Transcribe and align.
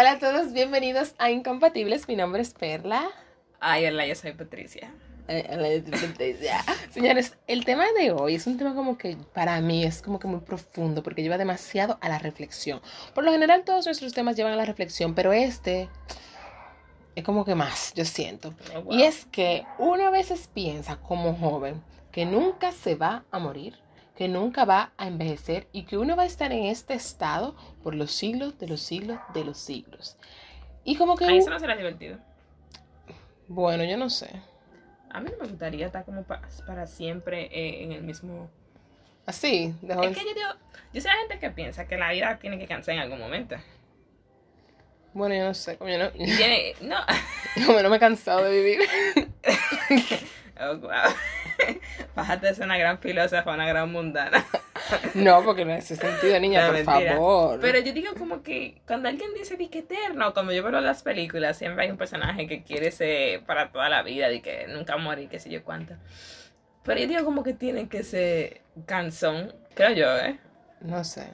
Hola 0.00 0.12
a 0.12 0.18
todos, 0.20 0.52
bienvenidos 0.52 1.16
a 1.18 1.32
Incompatibles. 1.32 2.06
Mi 2.06 2.14
nombre 2.14 2.40
es 2.40 2.54
Perla. 2.54 3.10
Ay, 3.58 3.84
hola, 3.86 4.06
yo 4.06 4.14
soy 4.14 4.30
Patricia. 4.30 4.94
Eh, 5.26 5.44
hola, 5.50 5.74
yo 5.74 5.98
soy 5.98 6.10
Patricia. 6.10 6.64
Señores, 6.90 7.36
el 7.48 7.64
tema 7.64 7.84
de 7.98 8.12
hoy 8.12 8.36
es 8.36 8.46
un 8.46 8.56
tema 8.56 8.76
como 8.76 8.96
que 8.96 9.16
para 9.34 9.60
mí 9.60 9.82
es 9.82 10.00
como 10.00 10.20
que 10.20 10.28
muy 10.28 10.38
profundo 10.38 11.02
porque 11.02 11.20
lleva 11.22 11.36
demasiado 11.36 11.98
a 12.00 12.08
la 12.08 12.20
reflexión. 12.20 12.80
Por 13.12 13.24
lo 13.24 13.32
general 13.32 13.64
todos 13.64 13.86
nuestros 13.86 14.12
temas 14.14 14.36
llevan 14.36 14.52
a 14.52 14.56
la 14.56 14.66
reflexión, 14.66 15.16
pero 15.16 15.32
este 15.32 15.88
es 17.16 17.24
como 17.24 17.44
que 17.44 17.56
más, 17.56 17.92
yo 17.94 18.04
siento. 18.04 18.54
Oh, 18.76 18.82
wow. 18.82 18.94
Y 18.94 19.02
es 19.02 19.24
que 19.24 19.66
uno 19.78 20.06
a 20.06 20.10
veces 20.10 20.48
piensa 20.54 20.98
como 20.98 21.34
joven 21.34 21.82
que 22.12 22.24
nunca 22.24 22.70
se 22.70 22.94
va 22.94 23.24
a 23.32 23.40
morir, 23.40 23.76
que 24.18 24.26
nunca 24.26 24.64
va 24.64 24.90
a 24.98 25.06
envejecer 25.06 25.68
y 25.70 25.84
que 25.84 25.96
uno 25.96 26.16
va 26.16 26.24
a 26.24 26.26
estar 26.26 26.50
en 26.50 26.64
este 26.64 26.94
estado 26.94 27.54
por 27.84 27.94
los 27.94 28.10
siglos 28.10 28.58
de 28.58 28.66
los 28.66 28.80
siglos 28.80 29.20
de 29.32 29.44
los 29.44 29.58
siglos. 29.58 30.16
Y 30.82 30.96
como 30.96 31.14
que, 31.14 31.24
u- 31.26 31.36
eso 31.36 31.50
no 31.50 31.60
será 31.60 31.76
divertido. 31.76 32.18
bueno, 33.46 33.84
yo 33.84 33.96
no 33.96 34.10
sé. 34.10 34.28
A 35.10 35.20
mí 35.20 35.30
no 35.30 35.44
me 35.44 35.48
gustaría 35.48 35.86
estar 35.86 36.04
como 36.04 36.24
pa- 36.24 36.42
para 36.66 36.88
siempre 36.88 37.44
eh, 37.52 37.84
en 37.84 37.92
el 37.92 38.02
mismo... 38.02 38.50
Así, 39.24 39.72
de 39.82 39.94
joven. 39.94 40.10
Es 40.10 40.18
que 40.18 40.24
yo 40.24 40.34
digo, 40.34 40.48
yo 40.92 41.00
sé 41.00 41.06
la 41.06 41.14
gente 41.18 41.38
que 41.38 41.50
piensa 41.50 41.86
que 41.86 41.96
la 41.96 42.10
vida 42.10 42.38
tiene 42.40 42.58
que 42.58 42.66
cansar 42.66 42.94
en 42.96 43.00
algún 43.02 43.20
momento. 43.20 43.54
Bueno, 45.14 45.36
yo 45.36 45.44
no 45.44 45.54
sé, 45.54 45.76
como 45.76 45.90
yo 45.90 45.98
no, 45.98 46.06
Y 46.16 46.36
tiene, 46.36 46.74
no, 46.80 46.96
como 47.66 47.80
no 47.82 47.88
me 47.88 47.98
he 47.98 48.00
cansado 48.00 48.42
de 48.42 48.50
vivir. 48.50 48.80
oh, 50.60 50.76
wow. 50.78 50.90
Bájate 52.16 52.46
de 52.48 52.54
ser 52.54 52.64
una 52.64 52.78
gran 52.78 52.98
filósofa, 52.98 53.52
una 53.52 53.66
gran 53.66 53.90
mundana. 53.92 54.44
No, 55.14 55.42
porque 55.44 55.64
no 55.66 55.72
es 55.74 55.90
ese 55.90 55.96
sentido, 56.00 56.38
niña, 56.40 56.60
No, 56.62 56.66
por 56.68 56.76
mentira. 56.76 57.12
favor. 57.14 57.58
Pero 57.60 57.78
yo 57.80 57.92
digo 57.92 58.14
como 58.16 58.42
que 58.42 58.80
cuando 58.86 59.08
alguien 59.08 59.34
dice 59.34 59.56
de 59.56 59.68
que 59.68 59.80
eterno, 59.80 60.32
cuando 60.32 60.52
yo 60.52 60.62
veo 60.62 60.80
las 60.80 61.02
películas, 61.02 61.58
siempre 61.58 61.84
hay 61.84 61.90
un 61.90 61.98
personaje 61.98 62.46
que 62.46 62.62
quiere 62.62 62.90
ser 62.90 63.42
para 63.42 63.70
toda 63.70 63.88
la 63.90 64.02
vida, 64.02 64.28
de 64.28 64.40
que 64.40 64.66
nunca 64.68 64.96
morir, 64.96 65.28
qué 65.28 65.40
sé 65.40 65.50
yo 65.50 65.62
cuánto. 65.64 65.94
Pero 66.84 67.00
yo 67.00 67.06
digo 67.08 67.24
como 67.24 67.42
que 67.42 67.52
tiene 67.52 67.88
que 67.88 68.02
ser 68.02 68.60
cansón, 68.86 69.52
creo 69.74 69.90
yo, 69.90 70.16
¿eh? 70.16 70.38
No 70.80 71.04
sé, 71.04 71.24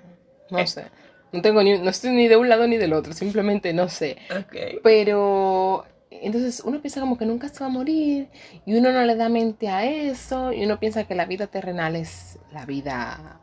no 0.50 0.58
Eh. 0.58 0.66
sé. 0.66 0.86
No 1.30 1.42
tengo 1.42 1.62
ni, 1.62 1.78
no 1.78 1.90
estoy 1.90 2.10
ni 2.10 2.26
de 2.28 2.36
un 2.36 2.48
lado 2.48 2.66
ni 2.66 2.76
del 2.76 2.92
otro, 2.92 3.12
simplemente 3.12 3.72
no 3.72 3.88
sé. 3.88 4.16
Ok. 4.30 4.80
Pero 4.82 5.84
entonces 6.22 6.60
uno 6.64 6.80
piensa 6.80 7.00
como 7.00 7.18
que 7.18 7.26
nunca 7.26 7.48
se 7.48 7.60
va 7.60 7.66
a 7.66 7.68
morir 7.68 8.30
y 8.64 8.76
uno 8.76 8.92
no 8.92 9.02
le 9.04 9.16
da 9.16 9.28
mente 9.28 9.68
a 9.68 9.84
eso 9.84 10.52
y 10.52 10.64
uno 10.64 10.78
piensa 10.80 11.04
que 11.04 11.14
la 11.14 11.26
vida 11.26 11.46
terrenal 11.48 11.96
es 11.96 12.38
la 12.52 12.66
vida 12.66 13.40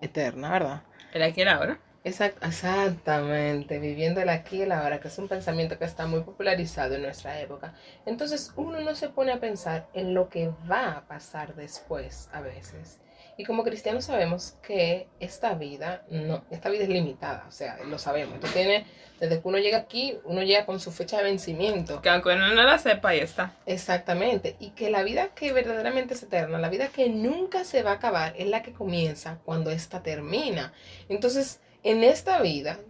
eterna, 0.00 0.50
¿verdad? 0.52 0.82
El 1.12 1.22
aquí 1.22 1.40
y 1.40 1.42
el 1.42 1.48
ahora. 1.48 1.80
Exact- 2.04 2.38
exactamente, 2.46 3.78
viviendo 3.78 4.20
el 4.20 4.28
aquí 4.30 4.56
y 4.58 4.62
el 4.62 4.72
ahora, 4.72 5.00
que 5.00 5.08
es 5.08 5.18
un 5.18 5.28
pensamiento 5.28 5.78
que 5.78 5.84
está 5.84 6.06
muy 6.06 6.22
popularizado 6.22 6.94
en 6.94 7.02
nuestra 7.02 7.40
época. 7.40 7.74
Entonces 8.06 8.52
uno 8.56 8.80
no 8.80 8.94
se 8.94 9.08
pone 9.10 9.32
a 9.32 9.40
pensar 9.40 9.88
en 9.92 10.14
lo 10.14 10.28
que 10.28 10.50
va 10.70 10.92
a 10.92 11.06
pasar 11.08 11.54
después 11.56 12.28
a 12.32 12.40
veces. 12.40 13.00
Y 13.38 13.44
como 13.44 13.62
cristianos 13.62 14.06
sabemos 14.06 14.56
que 14.62 15.06
esta 15.20 15.54
vida, 15.54 16.02
no, 16.10 16.44
esta 16.50 16.70
vida 16.70 16.82
es 16.82 16.88
limitada, 16.88 17.44
o 17.46 17.52
sea, 17.52 17.78
lo 17.84 17.96
sabemos. 17.96 18.40
Tú 18.40 18.48
tienes, 18.48 18.84
desde 19.20 19.40
que 19.40 19.46
uno 19.46 19.58
llega 19.58 19.78
aquí, 19.78 20.18
uno 20.24 20.42
llega 20.42 20.66
con 20.66 20.80
su 20.80 20.90
fecha 20.90 21.18
de 21.18 21.22
vencimiento. 21.22 22.02
Que 22.02 22.08
aunque 22.08 22.30
uno 22.30 22.52
no 22.52 22.64
la 22.64 22.78
sepa, 22.78 23.10
ahí 23.10 23.20
está. 23.20 23.54
Exactamente. 23.64 24.56
Y 24.58 24.70
que 24.70 24.90
la 24.90 25.04
vida 25.04 25.28
que 25.36 25.52
verdaderamente 25.52 26.14
es 26.14 26.22
eterna, 26.24 26.58
la 26.58 26.68
vida 26.68 26.88
que 26.88 27.08
nunca 27.10 27.62
se 27.62 27.84
va 27.84 27.92
a 27.92 27.94
acabar, 27.94 28.34
es 28.36 28.48
la 28.48 28.64
que 28.64 28.72
comienza 28.72 29.38
cuando 29.44 29.70
ésta 29.70 30.02
termina. 30.02 30.72
Entonces, 31.08 31.60
en 31.84 32.02
esta 32.02 32.42
vida, 32.42 32.80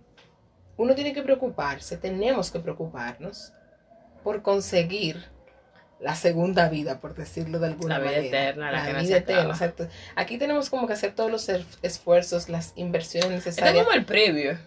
uno 0.78 0.94
tiene 0.94 1.12
que 1.12 1.22
preocuparse, 1.22 1.98
tenemos 1.98 2.50
que 2.50 2.60
preocuparnos 2.60 3.52
por 4.24 4.40
conseguir 4.40 5.26
la 6.00 6.14
segunda 6.14 6.68
vida, 6.68 7.00
por 7.00 7.14
decirlo 7.14 7.58
de 7.58 7.66
alguna 7.68 7.98
La 7.98 8.04
vida 8.04 8.16
manera. 8.18 8.26
eterna, 8.42 8.70
la 8.72 8.86
que 8.86 8.92
no 8.92 9.00
vida 9.00 9.16
eterna, 9.16 9.50
exacto. 9.50 9.88
Aquí 10.14 10.38
tenemos 10.38 10.70
como 10.70 10.86
que 10.86 10.92
hacer 10.92 11.12
todos 11.14 11.30
los 11.30 11.48
er- 11.48 11.64
esfuerzos, 11.82 12.48
las 12.48 12.72
inversiones 12.76 13.40
es 13.40 13.46
necesarias. 13.46 13.84
como 13.84 13.96
el 13.96 14.04
previo. 14.04 14.58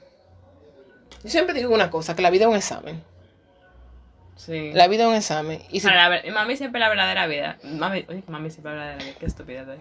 Yo 1.23 1.29
siempre 1.29 1.53
digo 1.53 1.73
una 1.73 1.89
cosa, 1.89 2.15
que 2.15 2.21
la 2.21 2.29
vida 2.31 2.45
es 2.45 2.49
un 2.49 2.55
examen. 2.57 3.03
Sí. 4.35 4.71
La 4.73 4.87
vida 4.87 5.03
es 5.03 5.09
un 5.09 5.15
examen. 5.15 5.61
Y 5.69 5.81
si 5.81 5.87
la 5.87 6.21
mami 6.33 6.57
siempre 6.57 6.79
la 6.79 6.89
verdadera 6.89 7.27
vida. 7.27 7.57
Mami, 7.63 8.05
oye, 8.09 8.23
mami 8.27 8.49
siempre 8.49 8.73
la 8.73 8.79
verdadera 8.79 9.03
vida. 9.05 9.15
Qué 9.19 9.25
estúpida 9.27 9.65
soy. 9.65 9.79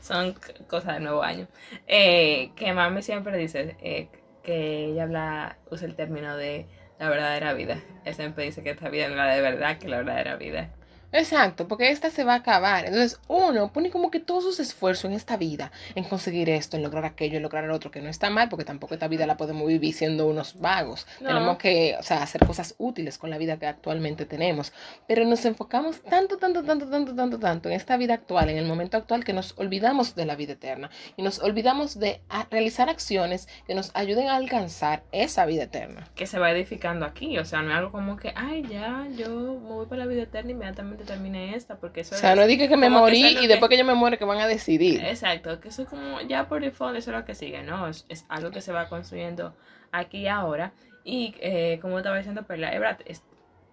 Son 0.00 0.34
cosas 0.68 0.94
de 0.94 1.00
nuevo 1.00 1.22
año. 1.22 1.46
Eh, 1.86 2.50
que 2.56 2.72
mami 2.72 3.02
siempre 3.02 3.36
dice 3.36 3.76
eh, 3.82 4.08
que 4.42 4.86
ella 4.86 5.02
habla, 5.02 5.58
usa 5.70 5.86
el 5.86 5.94
término 5.96 6.36
de 6.36 6.66
la 6.98 7.08
verdadera 7.08 7.52
vida. 7.52 7.80
Ella 8.04 8.14
siempre 8.14 8.44
dice 8.44 8.62
que 8.62 8.70
esta 8.70 8.88
vida 8.88 9.06
es 9.06 9.12
la 9.12 9.26
de 9.26 9.40
verdad, 9.40 9.78
que 9.78 9.88
la 9.88 9.98
verdadera 9.98 10.36
vida. 10.36 10.70
Exacto, 11.10 11.66
porque 11.68 11.90
esta 11.90 12.10
se 12.10 12.22
va 12.24 12.34
a 12.34 12.36
acabar. 12.36 12.84
Entonces 12.84 13.18
uno 13.28 13.72
pone 13.72 13.90
como 13.90 14.10
que 14.10 14.20
todos 14.20 14.44
sus 14.44 14.60
esfuerzos 14.60 15.06
en 15.06 15.12
esta 15.12 15.36
vida, 15.38 15.72
en 15.94 16.04
conseguir 16.04 16.50
esto, 16.50 16.76
en 16.76 16.82
lograr 16.82 17.04
aquello, 17.06 17.36
en 17.38 17.42
lograr 17.42 17.64
el 17.64 17.70
otro, 17.70 17.90
que 17.90 18.02
no 18.02 18.10
está 18.10 18.28
mal, 18.28 18.48
porque 18.48 18.64
tampoco 18.66 18.94
esta 18.94 19.08
vida 19.08 19.26
la 19.26 19.36
podemos 19.38 19.66
vivir 19.66 19.94
siendo 19.94 20.26
unos 20.26 20.60
vagos. 20.60 21.06
No. 21.20 21.28
Tenemos 21.28 21.56
que, 21.58 21.96
o 21.98 22.02
sea, 22.02 22.22
hacer 22.22 22.46
cosas 22.46 22.74
útiles 22.78 23.16
con 23.16 23.30
la 23.30 23.38
vida 23.38 23.56
que 23.58 23.66
actualmente 23.66 24.26
tenemos. 24.26 24.72
Pero 25.06 25.24
nos 25.24 25.44
enfocamos 25.46 26.02
tanto, 26.02 26.36
tanto, 26.36 26.62
tanto, 26.62 26.88
tanto, 26.88 27.14
tanto, 27.14 27.38
tanto 27.38 27.68
en 27.70 27.74
esta 27.74 27.96
vida 27.96 28.14
actual, 28.14 28.50
en 28.50 28.58
el 28.58 28.66
momento 28.66 28.96
actual, 28.98 29.24
que 29.24 29.32
nos 29.32 29.54
olvidamos 29.56 30.14
de 30.14 30.26
la 30.26 30.36
vida 30.36 30.52
eterna 30.52 30.90
y 31.16 31.22
nos 31.22 31.38
olvidamos 31.38 31.98
de 31.98 32.20
a- 32.28 32.46
realizar 32.50 32.90
acciones 32.90 33.48
que 33.66 33.74
nos 33.74 33.90
ayuden 33.94 34.28
a 34.28 34.36
alcanzar 34.36 35.02
esa 35.12 35.46
vida 35.46 35.62
eterna. 35.62 36.08
Que 36.14 36.26
se 36.26 36.38
va 36.38 36.50
edificando 36.50 37.06
aquí. 37.06 37.38
O 37.38 37.44
sea, 37.46 37.62
no 37.62 37.70
es 37.70 37.76
algo 37.78 37.92
como 37.92 38.16
que, 38.16 38.32
ay, 38.36 38.62
ya, 38.68 39.06
yo 39.16 39.28
me 39.30 39.68
voy 39.68 39.86
para 39.86 40.00
la 40.00 40.06
vida 40.06 40.22
eterna 40.22 40.50
inmediatamente 40.50 40.97
termine 41.04 41.54
esta. 41.54 41.76
Porque 41.76 42.00
eso 42.02 42.14
O 42.14 42.18
sea, 42.18 42.34
no 42.34 42.46
diga 42.46 42.68
que 42.68 42.76
me 42.76 42.86
que 42.86 42.90
morí 42.90 43.26
y 43.26 43.34
que- 43.40 43.48
después 43.48 43.68
que 43.68 43.78
yo 43.78 43.84
me 43.84 43.94
muere 43.94 44.18
que 44.18 44.24
van 44.24 44.38
a 44.40 44.46
decidir. 44.46 45.04
Exacto, 45.04 45.60
que 45.60 45.68
eso 45.68 45.82
es 45.82 45.88
como 45.88 46.20
ya 46.22 46.48
por 46.48 46.60
default, 46.62 46.96
eso 46.96 47.10
es 47.10 47.16
lo 47.16 47.24
que 47.24 47.34
sigue, 47.34 47.62
¿no? 47.62 47.88
Es, 47.88 48.04
es 48.08 48.24
algo 48.28 48.50
que 48.50 48.60
se 48.60 48.72
va 48.72 48.88
construyendo 48.88 49.54
aquí 49.92 50.18
y 50.18 50.28
ahora. 50.28 50.72
Y 51.04 51.34
eh, 51.40 51.78
como 51.80 51.98
estaba 51.98 52.16
diciendo 52.18 52.42
Perla, 52.44 52.70
es 52.72 52.80
verdad, 52.80 53.00
es- 53.06 53.22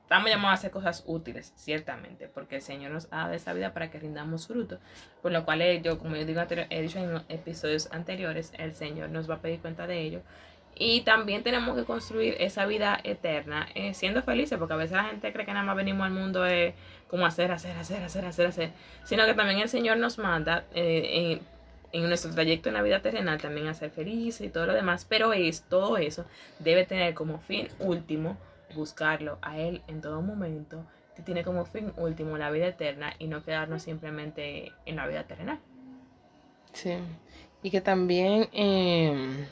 estamos 0.04 0.30
llamados 0.30 0.52
a 0.52 0.60
hacer 0.60 0.72
cosas 0.72 1.04
útiles, 1.08 1.52
ciertamente, 1.56 2.28
porque 2.28 2.58
el 2.58 2.62
Señor 2.62 2.92
nos 2.92 3.06
ha 3.12 3.18
dado 3.24 3.34
esa 3.34 3.54
vida 3.54 3.74
para 3.74 3.90
que 3.90 4.00
rindamos 4.00 4.48
fruto. 4.48 4.78
Por 5.22 5.32
lo 5.32 5.44
cual, 5.46 5.62
eh, 5.62 5.82
yo, 5.84 5.98
como 5.98 6.16
yo 6.16 6.26
digo, 6.26 6.40
anterior- 6.40 6.68
he 6.70 6.82
dicho 6.84 7.00
en 7.00 7.22
episodios 7.28 7.90
anteriores, 7.92 8.54
el 8.60 8.74
Señor 8.74 9.10
nos 9.10 9.30
va 9.30 9.36
a 9.36 9.42
pedir 9.42 9.60
cuenta 9.60 9.88
de 9.88 10.00
ello. 10.00 10.22
Y 10.78 11.02
también 11.02 11.42
tenemos 11.42 11.78
que 11.78 11.86
construir 11.86 12.36
esa 12.40 12.66
vida 12.66 13.00
eterna 13.04 13.68
eh, 13.76 13.94
siendo 13.94 14.22
felices, 14.24 14.58
porque 14.60 14.74
a 14.74 14.78
veces 14.78 14.98
la 14.98 15.06
gente 15.06 15.32
cree 15.32 15.46
que 15.46 15.54
nada 15.54 15.66
más 15.66 15.76
venimos 15.76 16.06
al 16.06 16.12
mundo 16.12 16.46
eh, 16.46 16.76
como 17.10 17.26
hacer, 17.26 17.52
hacer, 17.52 17.78
hacer, 17.78 18.04
hacer, 18.04 18.26
hacer, 18.26 18.48
hacer, 18.48 18.72
sino 19.06 19.26
que 19.26 19.34
también 19.34 19.60
el 19.60 19.70
Señor 19.70 19.98
nos 19.98 20.18
manda 20.18 20.66
eh, 20.74 21.40
en, 21.94 22.02
en 22.04 22.10
nuestro 22.10 22.32
trayecto 22.32 22.68
en 22.68 22.76
la 22.76 22.82
vida 22.82 23.02
terrenal 23.02 23.40
también 23.42 23.68
a 23.68 23.74
ser 23.74 23.90
felices 23.90 24.46
y 24.46 24.50
todo 24.50 24.66
lo 24.66 24.74
demás, 24.74 25.06
pero 25.08 25.32
es, 25.32 25.62
todo 25.64 25.98
eso 25.98 26.26
debe 26.60 26.86
tener 26.86 27.14
como 27.14 27.40
fin 27.40 27.70
último 27.80 28.38
buscarlo 28.76 29.38
a 29.42 29.58
Él 29.58 29.82
en 29.88 30.02
todo 30.02 30.22
momento, 30.22 30.86
que 31.16 31.22
tiene 31.22 31.46
como 31.46 31.66
fin 31.66 31.94
último 31.96 32.38
la 32.38 32.52
vida 32.52 32.68
eterna 32.68 33.14
y 33.18 33.28
no 33.28 33.44
quedarnos 33.44 33.84
simplemente 33.84 34.74
en 34.86 34.98
la 34.98 35.08
vida 35.08 35.24
terrenal. 35.24 35.60
Sí. 36.74 36.98
Y 37.64 37.72
que 37.72 37.82
también, 37.82 38.50
eh, 38.52 39.48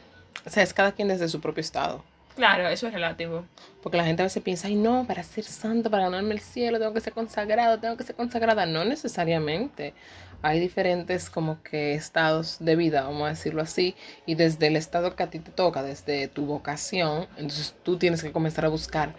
o 0.46 0.50
sea, 0.50 0.64
es 0.64 0.74
cada 0.74 0.92
quien 0.92 1.08
desde 1.08 1.28
su 1.30 1.40
propio 1.42 1.62
estado. 1.62 2.04
Claro, 2.36 2.68
eso 2.68 2.88
es 2.88 2.94
relativo. 2.94 3.46
Porque 3.84 3.98
la 3.98 4.06
gente 4.06 4.24
a 4.24 4.26
veces 4.26 4.42
piensa, 4.42 4.68
ay 4.68 4.76
no, 4.76 5.06
para 5.06 5.22
ser 5.24 5.44
santo, 5.44 5.92
para 5.92 6.04
ganarme 6.06 6.34
el 6.34 6.40
cielo, 6.40 6.80
tengo 6.80 6.94
que 6.94 7.02
ser 7.02 7.14
consagrado, 7.14 7.80
tengo 7.80 7.96
que 7.96 8.04
ser 8.04 8.16
consagrada. 8.16 8.66
No 8.66 8.84
necesariamente. 8.86 9.94
Hay 10.42 10.60
diferentes 10.60 11.30
como 11.30 11.62
que 11.64 11.94
estados 11.94 12.58
de 12.60 12.76
vida, 12.76 13.04
vamos 13.04 13.24
a 13.28 13.30
decirlo 13.30 13.62
así. 13.62 13.96
Y 14.26 14.36
desde 14.36 14.68
el 14.68 14.76
estado 14.76 15.16
que 15.16 15.24
a 15.24 15.30
ti 15.30 15.40
te 15.40 15.52
toca, 15.52 15.84
desde 15.84 16.28
tu 16.28 16.46
vocación, 16.46 17.28
entonces 17.38 17.76
tú 17.84 17.98
tienes 17.98 18.22
que 18.24 18.32
comenzar 18.32 18.66
a 18.66 18.70
buscar 18.70 19.14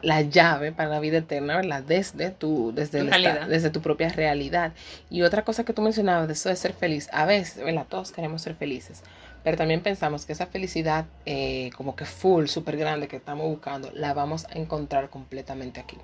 la 0.00 0.20
llave 0.22 0.70
para 0.72 0.88
la 0.90 1.00
vida 1.00 1.18
eterna, 1.18 1.56
¿verdad? 1.56 1.82
Desde 1.82 2.30
tu, 2.30 2.72
desde, 2.74 3.00
Tu 3.00 3.06
el 3.08 3.26
esta- 3.26 3.46
desde 3.48 3.70
tu 3.70 3.80
propia 3.82 4.08
realidad. 4.10 4.72
Y 5.10 5.22
otra 5.22 5.42
cosa 5.44 5.64
que 5.64 5.72
tú 5.72 5.82
mencionabas 5.82 6.28
de 6.28 6.34
eso 6.34 6.48
de 6.50 6.56
ser 6.56 6.72
feliz, 6.72 7.08
a 7.12 7.24
veces, 7.26 7.62
¿verdad? 7.64 7.86
Todos 7.88 8.12
queremos 8.12 8.42
ser 8.42 8.54
felices, 8.54 9.02
pero 9.44 9.56
también 9.56 9.80
pensamos 9.82 10.26
que 10.26 10.32
esa 10.32 10.46
felicidad 10.46 11.04
eh, 11.26 11.70
como 11.76 11.94
que 11.94 12.04
full, 12.06 12.46
súper 12.46 12.76
grande 12.76 13.06
que 13.06 13.16
estamos 13.16 13.46
buscando, 13.46 13.90
la 13.94 14.14
vamos 14.14 14.46
a 14.46 14.58
encontrar 14.58 15.10
completamente 15.10 15.80
aquí. 15.80 15.98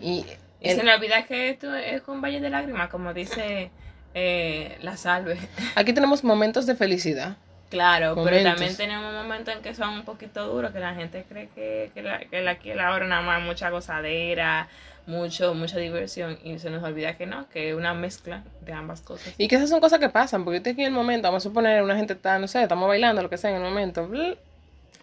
Y 0.00 0.26
Y 0.60 0.68
el- 0.68 0.76
se 0.76 0.82
le 0.82 0.94
olvida 0.94 1.24
que 1.24 1.50
esto 1.50 1.74
es 1.74 2.02
con 2.02 2.20
valle 2.20 2.40
de 2.40 2.50
lágrimas, 2.50 2.88
como 2.90 3.14
dice 3.14 3.70
eh, 4.14 4.76
la 4.82 4.96
salve. 4.96 5.38
aquí 5.76 5.92
tenemos 5.92 6.22
momentos 6.24 6.66
de 6.66 6.74
felicidad. 6.74 7.36
Claro, 7.70 8.14
pero 8.22 8.42
también 8.42 8.76
tenemos 8.76 9.14
momentos 9.14 9.54
en 9.54 9.62
que 9.62 9.74
son 9.74 9.94
un 9.94 10.04
poquito 10.04 10.46
duros, 10.46 10.72
que 10.72 10.78
la 10.78 10.94
gente 10.94 11.24
cree 11.26 11.48
que, 11.54 11.90
que, 11.94 12.02
la, 12.02 12.18
que 12.18 12.42
la 12.42 12.58
y 12.62 12.74
la 12.74 12.88
ahora 12.88 13.06
nada 13.06 13.22
más 13.22 13.40
mucha 13.40 13.70
gozadera, 13.70 14.68
mucho, 15.06 15.54
mucha 15.54 15.78
diversión, 15.78 16.38
y 16.44 16.58
se 16.58 16.70
nos 16.70 16.82
olvida 16.82 17.16
que 17.16 17.26
no, 17.26 17.48
que 17.48 17.70
es 17.70 17.76
una 17.76 17.94
mezcla 17.94 18.44
de 18.64 18.72
ambas 18.72 19.00
cosas. 19.00 19.34
Y 19.38 19.48
que 19.48 19.56
esas 19.56 19.70
son 19.70 19.80
cosas 19.80 19.98
que 19.98 20.08
pasan, 20.08 20.44
porque 20.44 20.58
usted 20.58 20.72
aquí 20.72 20.82
en 20.82 20.88
el 20.88 20.92
momento, 20.92 21.28
vamos 21.28 21.44
a 21.44 21.48
suponer, 21.48 21.82
una 21.82 21.96
gente 21.96 22.12
está, 22.12 22.38
no 22.38 22.48
sé, 22.48 22.62
estamos 22.62 22.88
bailando, 22.88 23.22
lo 23.22 23.30
que 23.30 23.36
sea, 23.36 23.50
en 23.50 23.56
el 23.56 23.62
momento, 23.62 24.08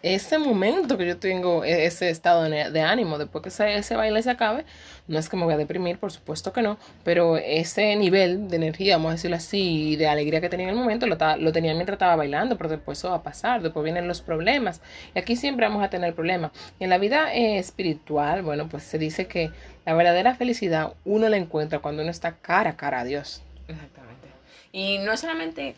ese 0.02 0.38
momento 0.38 0.96
que 0.96 1.06
yo 1.06 1.18
tengo, 1.18 1.64
e, 1.64 1.84
ese 1.84 2.08
estado 2.08 2.44
de, 2.44 2.80
ánimo, 2.80 3.18
después 3.18 3.42
que 3.42 3.48
ese, 3.50 3.74
ese, 3.76 3.96
baile 3.96 4.22
se 4.22 4.30
acabe, 4.30 4.64
no 5.08 5.18
es 5.18 5.28
que 5.28 5.36
me 5.36 5.44
voy 5.44 5.54
a 5.54 5.56
deprimir, 5.56 5.98
por 5.98 6.10
supuesto 6.10 6.52
que 6.52 6.62
no, 6.62 6.78
pero 7.04 7.36
ese 7.36 7.96
nivel 7.96 8.48
de 8.48 8.56
energía, 8.56 8.96
vamos 8.96 9.10
a 9.10 9.14
decirlo 9.14 9.36
así, 9.36 9.96
de 9.96 10.08
alegría 10.08 10.40
que 10.40 10.48
tenía 10.48 10.64
en 10.68 10.70
el 10.70 10.76
momento, 10.76 11.06
lo, 11.06 11.16
lo 11.38 11.52
tenía 11.52 11.74
mientras 11.74 11.96
estaba 11.96 12.16
bailando, 12.16 12.56
pero 12.56 12.70
después 12.70 12.98
eso 12.98 13.10
va 13.10 13.16
a 13.16 13.22
pasar, 13.22 13.60
después 13.62 13.84
vienen 13.84 14.08
los 14.08 14.22
problemas, 14.22 14.80
y 15.14 15.18
aquí 15.18 15.36
siempre 15.36 15.66
vamos 15.66 15.84
a 15.84 15.90
tener 15.90 16.14
problemas. 16.14 16.52
En 16.78 16.88
la 16.88 16.98
vida 16.98 17.34
eh, 17.34 17.58
espiritual, 17.58 18.42
bueno, 18.42 18.68
pues 18.68 18.84
se 18.84 18.98
dice 18.98 19.26
que 19.26 19.50
la 19.90 19.96
verdadera 19.96 20.36
felicidad 20.36 20.92
uno 21.04 21.28
la 21.28 21.36
encuentra 21.36 21.80
cuando 21.80 22.02
uno 22.02 22.12
está 22.12 22.36
cara 22.36 22.70
a 22.70 22.76
cara 22.76 23.00
a 23.00 23.04
Dios. 23.04 23.42
Exactamente. 23.66 24.28
Y 24.70 24.98
no 24.98 25.16
solamente 25.16 25.74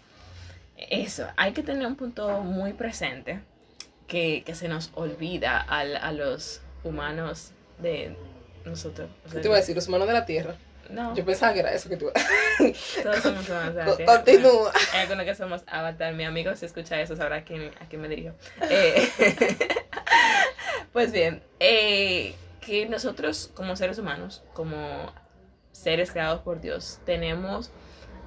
eso, 0.76 1.26
hay 1.38 1.52
que 1.52 1.62
tener 1.62 1.86
un 1.86 1.96
punto 1.96 2.42
muy 2.42 2.74
presente 2.74 3.40
que, 4.06 4.42
que 4.44 4.54
se 4.54 4.68
nos 4.68 4.90
olvida 4.96 5.58
al, 5.58 5.96
a 5.96 6.12
los 6.12 6.60
humanos 6.84 7.52
de 7.78 8.14
nosotros. 8.66 9.08
¿Qué 9.32 9.38
te 9.38 9.48
iba 9.48 9.56
a 9.56 9.60
decir? 9.60 9.74
Los 9.74 9.88
humanos 9.88 10.06
de 10.06 10.12
la 10.12 10.26
Tierra. 10.26 10.56
No. 10.90 11.14
Yo 11.16 11.24
pensaba 11.24 11.54
que 11.54 11.60
era 11.60 11.72
eso 11.72 11.88
que 11.88 11.96
tú 11.96 12.10
Todos 13.02 13.16
somos 13.22 13.48
humanos 13.48 13.74
de 13.74 13.82
la 13.82 13.96
Tierra. 13.96 14.14
Continúa. 14.14 14.72
Hay 14.92 15.00
algunos 15.00 15.24
que 15.24 15.34
somos 15.34 15.62
avatar. 15.66 16.12
Mi 16.12 16.24
amigo, 16.24 16.54
si 16.54 16.66
escucha 16.66 17.00
eso, 17.00 17.16
sabrá 17.16 17.36
a 17.36 17.44
quién, 17.44 17.70
a 17.80 17.86
quién 17.88 18.02
me 18.02 18.08
dirijo. 18.08 18.34
Eh, 18.68 19.08
pues 20.92 21.12
bien, 21.12 21.42
eh, 21.58 22.34
que 22.64 22.88
nosotros 22.88 23.50
como 23.54 23.76
seres 23.76 23.98
humanos, 23.98 24.42
como 24.54 25.12
seres 25.72 26.10
creados 26.10 26.40
por 26.40 26.60
Dios, 26.60 27.00
tenemos 27.04 27.70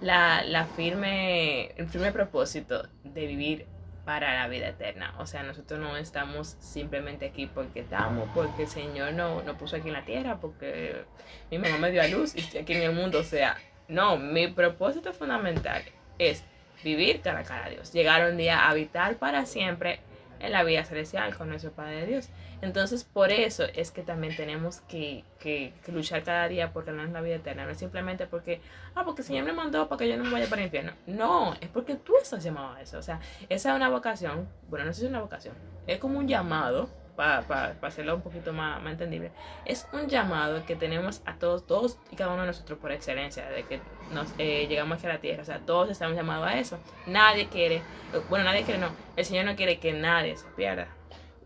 la, 0.02 0.44
la 0.44 0.66
firme, 0.66 1.72
el 1.78 1.88
firme 1.88 2.12
propósito 2.12 2.88
de 3.04 3.26
vivir 3.26 3.66
para 4.04 4.36
la 4.36 4.48
vida 4.48 4.68
eterna. 4.68 5.16
O 5.18 5.26
sea, 5.26 5.42
nosotros 5.42 5.80
no 5.80 5.98
estamos 5.98 6.58
simplemente 6.60 7.26
aquí 7.26 7.48
porque 7.48 7.80
estamos, 7.80 8.30
porque 8.36 8.64
el 8.64 8.70
Señor 8.70 9.14
no 9.14 9.42
nos 9.42 9.56
puso 9.56 9.78
aquí 9.78 9.88
en 9.88 9.94
la 9.94 10.06
tierra, 10.06 10.38
porque 10.40 11.06
mi 11.50 11.58
mamá 11.58 11.78
me 11.78 11.92
dio 11.92 12.04
a 12.04 12.08
luz 12.08 12.36
y 12.36 12.42
estoy 12.42 12.62
aquí 12.62 12.74
en 12.74 12.84
el 12.84 12.92
mundo. 12.92 13.20
O 13.20 13.24
sea, 13.24 13.58
no, 13.88 14.18
mi 14.18 14.48
propósito 14.48 15.14
fundamental 15.14 15.82
es 16.20 16.44
vivir 16.84 17.22
cara 17.22 17.40
a 17.40 17.44
cara 17.44 17.66
a 17.66 17.70
Dios, 17.70 17.94
llegar 17.94 18.30
un 18.30 18.38
día 18.38 18.60
a 18.60 18.70
habitar 18.70 19.16
para 19.16 19.46
siempre 19.46 20.02
en 20.40 20.52
la 20.52 20.64
vida 20.64 20.84
celestial 20.84 21.36
con 21.36 21.50
nuestro 21.50 21.72
Padre 21.72 22.06
Dios. 22.06 22.30
Entonces, 22.62 23.04
por 23.04 23.32
eso 23.32 23.64
es 23.76 23.92
que 23.92 24.02
también 24.02 24.36
tenemos 24.36 24.82
que, 24.82 25.24
que, 25.40 25.74
luchar 25.88 26.24
cada 26.24 26.48
día 26.48 26.74
por 26.74 26.86
tener 26.86 27.10
la 27.10 27.22
vida 27.22 27.36
eterna. 27.36 27.66
No 27.66 27.72
es 27.72 27.78
simplemente 27.78 28.26
porque, 28.28 28.62
ah, 28.96 29.04
porque 29.06 29.22
el 29.22 29.28
Señor 29.28 29.46
me 29.46 29.54
mandó 29.54 29.88
para 29.88 30.00
que 30.00 30.10
yo 30.10 30.18
no 30.18 30.24
me 30.24 30.32
vaya 30.32 30.48
para 30.48 30.62
el 30.62 30.68
infierno. 30.68 30.94
No, 31.08 31.54
es 31.62 31.70
porque 31.70 31.96
tú 31.96 32.14
estás 32.22 32.44
llamado 32.44 32.76
a 32.76 32.82
eso. 32.82 32.98
O 32.98 33.04
sea, 33.04 33.20
esa 33.50 33.70
es 33.70 33.76
una 33.76 33.90
vocación. 33.90 34.48
Bueno, 34.70 34.86
no 34.86 34.94
sé 34.94 35.02
si 35.02 35.06
es 35.06 35.10
una 35.10 35.22
vocación. 35.22 35.56
Es 35.88 36.00
como 36.00 36.20
un 36.20 36.28
llamado, 36.28 36.90
para 37.16 37.42
pa, 37.42 37.76
hacerlo 37.82 38.16
un 38.16 38.22
poquito 38.22 38.54
más, 38.54 38.82
más, 38.82 38.94
entendible. 38.94 39.32
Es 39.66 39.88
un 39.94 40.08
llamado 40.08 40.66
que 40.66 40.76
tenemos 40.76 41.22
a 41.26 41.36
todos, 41.36 41.66
todos 41.66 41.98
y 42.12 42.16
cada 42.16 42.34
uno 42.34 42.42
de 42.42 42.48
nosotros 42.48 42.80
por 42.80 42.92
excelencia, 42.92 43.48
de 43.50 43.64
que 43.64 43.80
nos 44.14 44.28
eh, 44.38 44.68
llegamos 44.68 45.04
a 45.04 45.08
la 45.08 45.20
tierra. 45.20 45.44
O 45.44 45.46
sea, 45.46 45.60
todos 45.60 45.90
estamos 45.90 46.16
llamados 46.16 46.48
a 46.48 46.60
eso. 46.60 46.80
Nadie 47.08 47.48
quiere, 47.48 47.82
bueno, 48.30 48.46
nadie 48.46 48.64
quiere, 48.64 48.80
no. 48.80 48.90
El 49.16 49.26
Señor 49.26 49.46
no 49.46 49.56
quiere 49.56 49.80
que 49.80 49.94
nadie 49.94 50.38
se 50.38 50.46
pierda. 50.56 50.88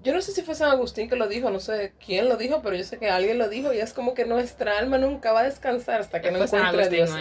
Yo 0.01 0.13
no 0.13 0.21
sé 0.21 0.31
si 0.31 0.43
fue 0.43 0.55
San 0.55 0.71
Agustín 0.71 1.09
que 1.09 1.17
lo 1.17 1.27
dijo, 1.27 1.49
no 1.49 1.59
sé 1.59 1.93
quién 2.03 2.29
lo 2.29 2.37
dijo, 2.37 2.61
pero 2.61 2.75
yo 2.75 2.85
sé 2.85 2.97
que 2.99 3.09
alguien 3.09 3.37
lo 3.37 3.49
dijo 3.49 3.73
y 3.73 3.79
es 3.79 3.93
como 3.93 4.13
que 4.13 4.25
nuestra 4.25 4.77
alma 4.77 4.97
nunca 4.97 5.33
va 5.33 5.41
a 5.41 5.43
descansar 5.43 5.99
hasta 5.99 6.21
que 6.21 6.31
no 6.31 6.41
encuentre 6.41 6.83
a 6.83 6.87
Dios. 6.87 7.11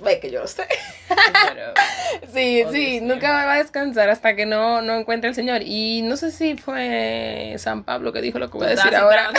Ve 0.00 0.20
que 0.20 0.30
yo 0.30 0.40
lo 0.40 0.46
sé. 0.46 0.66
sí, 2.32 2.62
oh, 2.64 2.72
sí, 2.72 3.00
nunca 3.00 3.30
va 3.30 3.52
a 3.52 3.56
descansar 3.58 4.08
hasta 4.08 4.34
que 4.34 4.46
no, 4.46 4.82
no 4.82 4.94
encuentre 4.94 5.28
al 5.28 5.34
Señor. 5.34 5.62
Y 5.62 6.02
no 6.02 6.16
sé 6.16 6.30
si 6.30 6.56
fue 6.56 7.54
San 7.58 7.84
Pablo 7.84 8.12
que 8.12 8.20
dijo 8.20 8.38
lo 8.38 8.50
que 8.50 8.58
voy 8.58 8.66
a 8.66 8.70
decir 8.70 8.94
ahora. 8.94 9.30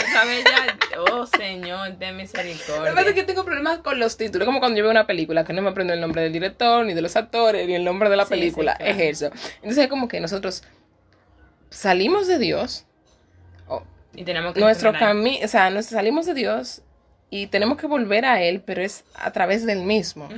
oh, 1.12 1.26
Señor, 1.26 1.96
de 1.98 2.12
misericordia. 2.12 2.78
Lo 2.78 2.84
que 2.84 2.92
pasa 2.92 3.08
es 3.08 3.14
que 3.14 3.24
tengo 3.24 3.44
problemas 3.44 3.78
con 3.78 3.98
los 3.98 4.16
títulos, 4.16 4.46
como 4.46 4.60
cuando 4.60 4.78
yo 4.78 4.84
veo 4.84 4.90
una 4.90 5.06
película, 5.06 5.44
que 5.44 5.52
no 5.52 5.62
me 5.62 5.70
aprendo 5.70 5.92
el 5.92 6.00
nombre 6.00 6.22
del 6.22 6.32
director, 6.32 6.84
ni 6.84 6.94
de 6.94 7.02
los 7.02 7.16
actores, 7.16 7.66
ni 7.66 7.74
el 7.74 7.84
nombre 7.84 8.08
de 8.08 8.16
la 8.16 8.26
película. 8.26 8.72
Es 8.72 8.98
eso. 8.98 9.26
Entonces 9.56 9.84
es 9.84 9.88
como 9.88 10.08
que 10.08 10.20
nosotros 10.20 10.62
salimos 11.70 12.26
de 12.26 12.38
Dios. 12.38 12.86
y 14.14 14.24
tenemos 14.24 14.54
que 14.54 14.60
nuestro 14.60 14.92
camino, 14.92 15.44
o 15.44 15.48
sea, 15.48 15.70
nos 15.70 15.86
salimos 15.86 16.26
de 16.26 16.34
Dios 16.34 16.82
y 17.30 17.48
tenemos 17.48 17.78
que 17.78 17.86
volver 17.86 18.24
a 18.24 18.40
Él, 18.42 18.62
pero 18.64 18.82
es 18.82 19.04
a 19.14 19.32
través 19.32 19.66
del 19.66 19.82
mismo. 19.82 20.28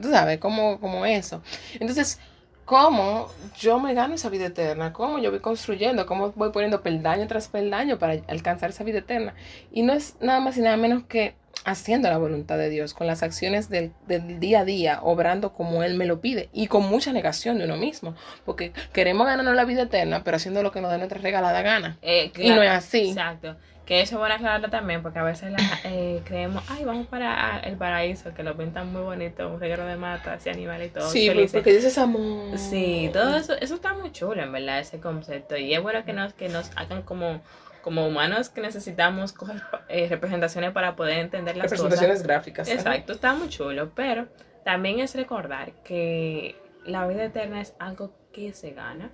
Tú 0.00 0.10
sabes, 0.10 0.38
como, 0.38 0.80
como 0.80 1.04
eso. 1.04 1.42
Entonces, 1.78 2.18
¿cómo 2.64 3.28
yo 3.58 3.78
me 3.78 3.94
gano 3.94 4.14
esa 4.14 4.30
vida 4.30 4.46
eterna? 4.46 4.92
¿Cómo 4.92 5.18
yo 5.18 5.30
voy 5.30 5.40
construyendo? 5.40 6.06
¿Cómo 6.06 6.32
voy 6.32 6.50
poniendo 6.50 6.82
peldaño 6.82 7.26
tras 7.26 7.48
peldaño 7.48 7.98
para 7.98 8.20
alcanzar 8.28 8.70
esa 8.70 8.84
vida 8.84 8.98
eterna? 8.98 9.34
Y 9.72 9.82
no 9.82 9.92
es 9.92 10.16
nada 10.20 10.40
más 10.40 10.56
y 10.56 10.60
nada 10.60 10.76
menos 10.76 11.04
que 11.04 11.34
haciendo 11.64 12.08
la 12.08 12.18
voluntad 12.18 12.56
de 12.58 12.70
Dios, 12.70 12.94
con 12.94 13.06
las 13.06 13.22
acciones 13.22 13.68
del, 13.68 13.92
día 14.06 14.60
a 14.60 14.64
día, 14.64 15.00
obrando 15.02 15.52
como 15.52 15.82
Él 15.82 15.94
me 15.94 16.06
lo 16.06 16.20
pide 16.20 16.48
y 16.52 16.68
con 16.68 16.88
mucha 16.88 17.12
negación 17.12 17.58
de 17.58 17.64
uno 17.64 17.76
mismo, 17.76 18.14
porque 18.44 18.72
queremos 18.92 19.26
ganarnos 19.26 19.54
la 19.54 19.64
vida 19.64 19.82
eterna, 19.82 20.22
pero 20.24 20.36
haciendo 20.36 20.62
lo 20.62 20.72
que 20.72 20.80
nos 20.80 20.90
da 20.90 20.98
nuestra 20.98 21.20
regalada 21.20 21.60
gana. 21.62 21.98
Eh, 22.02 22.32
y 22.38 22.50
no 22.50 22.62
es 22.62 22.70
así. 22.70 23.10
Exacto. 23.10 23.56
Que 23.90 24.02
eso 24.02 24.14
es 24.14 24.18
bueno 24.20 24.36
aclararlo 24.36 24.70
también, 24.70 25.02
porque 25.02 25.18
a 25.18 25.24
veces 25.24 25.52
eh, 25.82 26.22
creemos, 26.24 26.62
ay, 26.68 26.84
vamos 26.84 27.08
para 27.08 27.58
el 27.58 27.76
paraíso, 27.76 28.32
que 28.32 28.44
lo 28.44 28.56
pintan 28.56 28.92
muy 28.92 29.02
bonito, 29.02 29.48
un 29.48 29.58
regalo 29.58 29.84
de 29.84 29.96
matas 29.96 30.46
y 30.46 30.48
animales 30.48 30.90
y 30.90 30.90
todo. 30.92 31.10
Sí, 31.10 31.28
porque 31.50 31.72
dices 31.72 31.98
amor. 31.98 32.56
Sí, 32.56 33.10
todo 33.12 33.34
eso, 33.34 33.52
eso 33.54 33.74
está 33.74 33.92
muy 33.94 34.12
chulo, 34.12 34.40
en 34.44 34.52
verdad, 34.52 34.78
ese 34.78 35.00
concepto. 35.00 35.56
Y 35.56 35.74
es 35.74 35.82
bueno 35.82 36.04
que 36.04 36.12
nos, 36.12 36.34
que 36.34 36.48
nos 36.48 36.70
hagan 36.76 37.02
como 37.02 37.42
como 37.82 38.06
humanos 38.06 38.48
que 38.48 38.60
necesitamos 38.60 39.32
cosas, 39.32 39.60
eh, 39.88 40.06
representaciones 40.08 40.70
para 40.70 40.94
poder 40.94 41.18
entender 41.18 41.56
las 41.56 41.64
representaciones 41.64 42.22
gráficas. 42.22 42.68
Exacto, 42.68 43.12
está 43.12 43.34
muy 43.34 43.48
chulo, 43.48 43.90
pero 43.96 44.28
también 44.64 45.00
es 45.00 45.16
recordar 45.16 45.72
que 45.82 46.54
la 46.84 47.08
vida 47.08 47.24
eterna 47.24 47.60
es 47.60 47.74
algo 47.80 48.12
que 48.32 48.52
se 48.52 48.70
gana. 48.70 49.10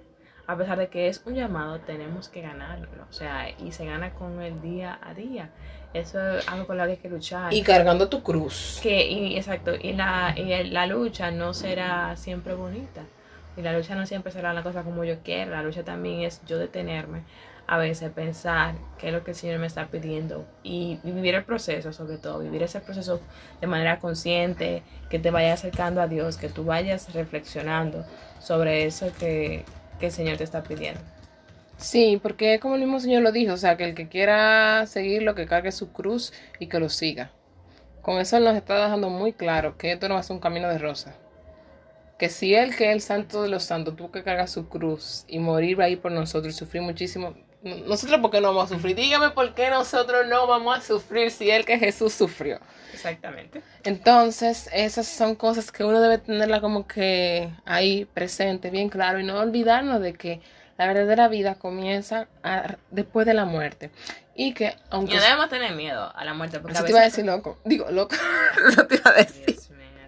A 0.46 0.56
pesar 0.56 0.78
de 0.78 0.88
que 0.88 1.08
es 1.08 1.22
un 1.26 1.34
llamado, 1.34 1.80
tenemos 1.80 2.28
que 2.28 2.40
ganarlo. 2.40 2.88
O 3.08 3.12
sea, 3.12 3.50
y 3.50 3.72
se 3.72 3.84
gana 3.84 4.14
con 4.14 4.40
el 4.42 4.60
día 4.62 4.98
a 5.02 5.12
día. 5.12 5.50
Eso 5.92 6.36
es 6.36 6.48
algo 6.48 6.66
con 6.66 6.78
lo 6.78 6.84
que 6.84 6.90
hay 6.92 6.96
que 6.98 7.08
luchar. 7.08 7.52
Y 7.52 7.62
cargando 7.62 8.08
tu 8.08 8.22
cruz. 8.22 8.78
Que, 8.82 9.10
y, 9.10 9.36
exacto. 9.36 9.72
Y 9.74 9.94
la, 9.94 10.34
y 10.36 10.70
la 10.70 10.86
lucha 10.86 11.30
no 11.30 11.52
será 11.54 12.16
siempre 12.16 12.54
bonita. 12.54 13.02
Y 13.56 13.62
la 13.62 13.72
lucha 13.72 13.94
no 13.94 14.06
siempre 14.06 14.30
será 14.30 14.52
la 14.52 14.62
cosa 14.62 14.82
como 14.82 15.02
yo 15.04 15.16
quiero. 15.24 15.52
La 15.52 15.62
lucha 15.62 15.82
también 15.82 16.20
es 16.20 16.42
yo 16.46 16.58
detenerme 16.58 17.22
a 17.66 17.78
veces 17.78 18.10
pensar 18.12 18.74
qué 18.98 19.08
es 19.08 19.12
lo 19.12 19.24
que 19.24 19.32
el 19.32 19.36
Señor 19.36 19.58
me 19.58 19.66
está 19.66 19.88
pidiendo 19.88 20.46
y 20.62 20.98
vivir 21.02 21.34
el 21.34 21.44
proceso, 21.44 21.92
sobre 21.92 22.16
todo, 22.16 22.38
vivir 22.38 22.62
ese 22.62 22.80
proceso 22.80 23.20
de 23.60 23.66
manera 23.66 23.98
consciente, 23.98 24.82
que 25.10 25.18
te 25.18 25.30
vaya 25.30 25.52
acercando 25.52 26.00
a 26.00 26.06
Dios, 26.06 26.36
que 26.36 26.48
tú 26.48 26.64
vayas 26.64 27.12
reflexionando 27.12 28.04
sobre 28.38 28.86
eso 28.86 29.10
que, 29.18 29.64
el 30.00 30.12
Señor 30.12 30.36
te 30.36 30.44
está 30.44 30.62
pidiendo. 30.62 31.00
Sí, 31.78 32.20
porque 32.22 32.60
como 32.60 32.74
el 32.74 32.82
mismo 32.82 33.00
Señor 33.00 33.22
lo 33.22 33.32
dijo, 33.32 33.54
o 33.54 33.56
sea, 33.56 33.76
que 33.76 33.84
el 33.84 33.94
que 33.94 34.08
quiera 34.08 34.86
seguir 34.86 35.22
lo 35.22 35.34
que 35.34 35.46
cargue 35.46 35.72
su 35.72 35.92
cruz 35.92 36.32
y 36.58 36.66
que 36.66 36.78
lo 36.78 36.88
siga. 36.88 37.30
Con 38.02 38.18
eso 38.18 38.38
nos 38.38 38.54
está 38.56 38.82
dejando 38.82 39.10
muy 39.10 39.32
claro 39.32 39.76
que 39.76 39.92
esto 39.92 40.08
no 40.08 40.14
va 40.14 40.20
a 40.20 40.22
ser 40.22 40.34
un 40.34 40.40
camino 40.40 40.68
de 40.68 40.78
rosa. 40.78 41.14
Que 42.18 42.28
si 42.28 42.54
Él, 42.54 42.74
que 42.76 42.88
es 42.88 42.92
el 42.92 43.00
santo 43.00 43.42
de 43.42 43.48
los 43.48 43.64
santos, 43.64 43.96
tuvo 43.96 44.10
que 44.10 44.22
cargar 44.22 44.48
su 44.48 44.68
cruz 44.68 45.24
y 45.28 45.38
morir 45.38 45.80
ahí 45.82 45.96
por 45.96 46.12
nosotros 46.12 46.54
y 46.54 46.56
sufrir 46.56 46.82
muchísimo, 46.82 47.34
nosotros, 47.66 48.20
¿por 48.20 48.30
qué 48.30 48.40
no 48.40 48.48
vamos 48.54 48.70
a 48.70 48.74
sufrir? 48.74 48.96
Dígame 48.96 49.30
por 49.30 49.54
qué 49.54 49.70
nosotros 49.70 50.26
no 50.26 50.46
vamos 50.46 50.78
a 50.78 50.80
sufrir 50.80 51.30
si 51.30 51.50
Él 51.50 51.64
que 51.64 51.78
Jesús 51.78 52.12
sufrió. 52.12 52.60
Exactamente. 52.92 53.62
Entonces, 53.84 54.70
esas 54.72 55.06
son 55.06 55.34
cosas 55.34 55.70
que 55.70 55.84
uno 55.84 56.00
debe 56.00 56.18
tenerla 56.18 56.60
como 56.60 56.86
que 56.86 57.50
ahí 57.64 58.06
presente, 58.06 58.70
bien 58.70 58.88
claro, 58.88 59.20
y 59.20 59.24
no 59.24 59.38
olvidarnos 59.38 60.00
de 60.00 60.14
que 60.14 60.40
la 60.78 60.86
verdadera 60.86 61.28
vida 61.28 61.54
comienza 61.56 62.28
después 62.90 63.26
de 63.26 63.34
la 63.34 63.44
muerte. 63.44 63.90
Y 64.34 64.52
que, 64.52 64.76
aunque. 64.90 65.14
no 65.14 65.22
debemos 65.22 65.48
tener 65.48 65.74
miedo 65.74 66.12
a 66.14 66.24
la 66.24 66.34
muerte. 66.34 66.60
Porque 66.60 66.76
eso 66.76 66.84
te 66.84 66.90
iba 66.90 67.00
a 67.00 67.04
decir 67.04 67.24
loco. 67.24 67.58
Digo, 67.64 67.90
loco. 67.90 68.14
eso 68.68 68.86
te 68.86 68.96
iba 68.96 69.10
a 69.10 69.14
decir. 69.14 69.55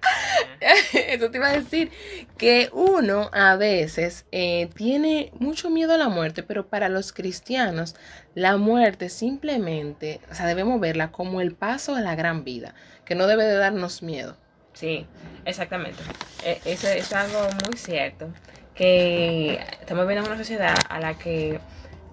Eso 0.92 1.30
te 1.30 1.38
iba 1.38 1.48
a 1.48 1.52
decir 1.52 1.90
que 2.36 2.70
uno 2.72 3.30
a 3.32 3.56
veces 3.56 4.26
eh, 4.32 4.68
tiene 4.74 5.32
mucho 5.38 5.70
miedo 5.70 5.94
a 5.94 5.98
la 5.98 6.08
muerte, 6.08 6.42
pero 6.42 6.66
para 6.68 6.88
los 6.88 7.12
cristianos 7.12 7.96
la 8.34 8.56
muerte 8.56 9.08
simplemente, 9.08 10.20
o 10.30 10.34
sea, 10.34 10.46
debemos 10.46 10.80
verla 10.80 11.10
como 11.10 11.40
el 11.40 11.54
paso 11.54 11.94
a 11.94 12.00
la 12.00 12.14
gran 12.14 12.44
vida, 12.44 12.74
que 13.04 13.14
no 13.14 13.26
debe 13.26 13.44
de 13.44 13.56
darnos 13.56 14.02
miedo. 14.02 14.36
Sí, 14.72 15.06
exactamente. 15.44 15.98
E, 16.44 16.60
eso 16.64 16.88
es 16.88 17.12
algo 17.12 17.40
muy 17.64 17.76
cierto, 17.76 18.28
que 18.74 19.60
estamos 19.80 20.06
viendo 20.06 20.26
una 20.26 20.38
sociedad 20.38 20.76
a 20.88 21.00
la 21.00 21.14
que 21.14 21.58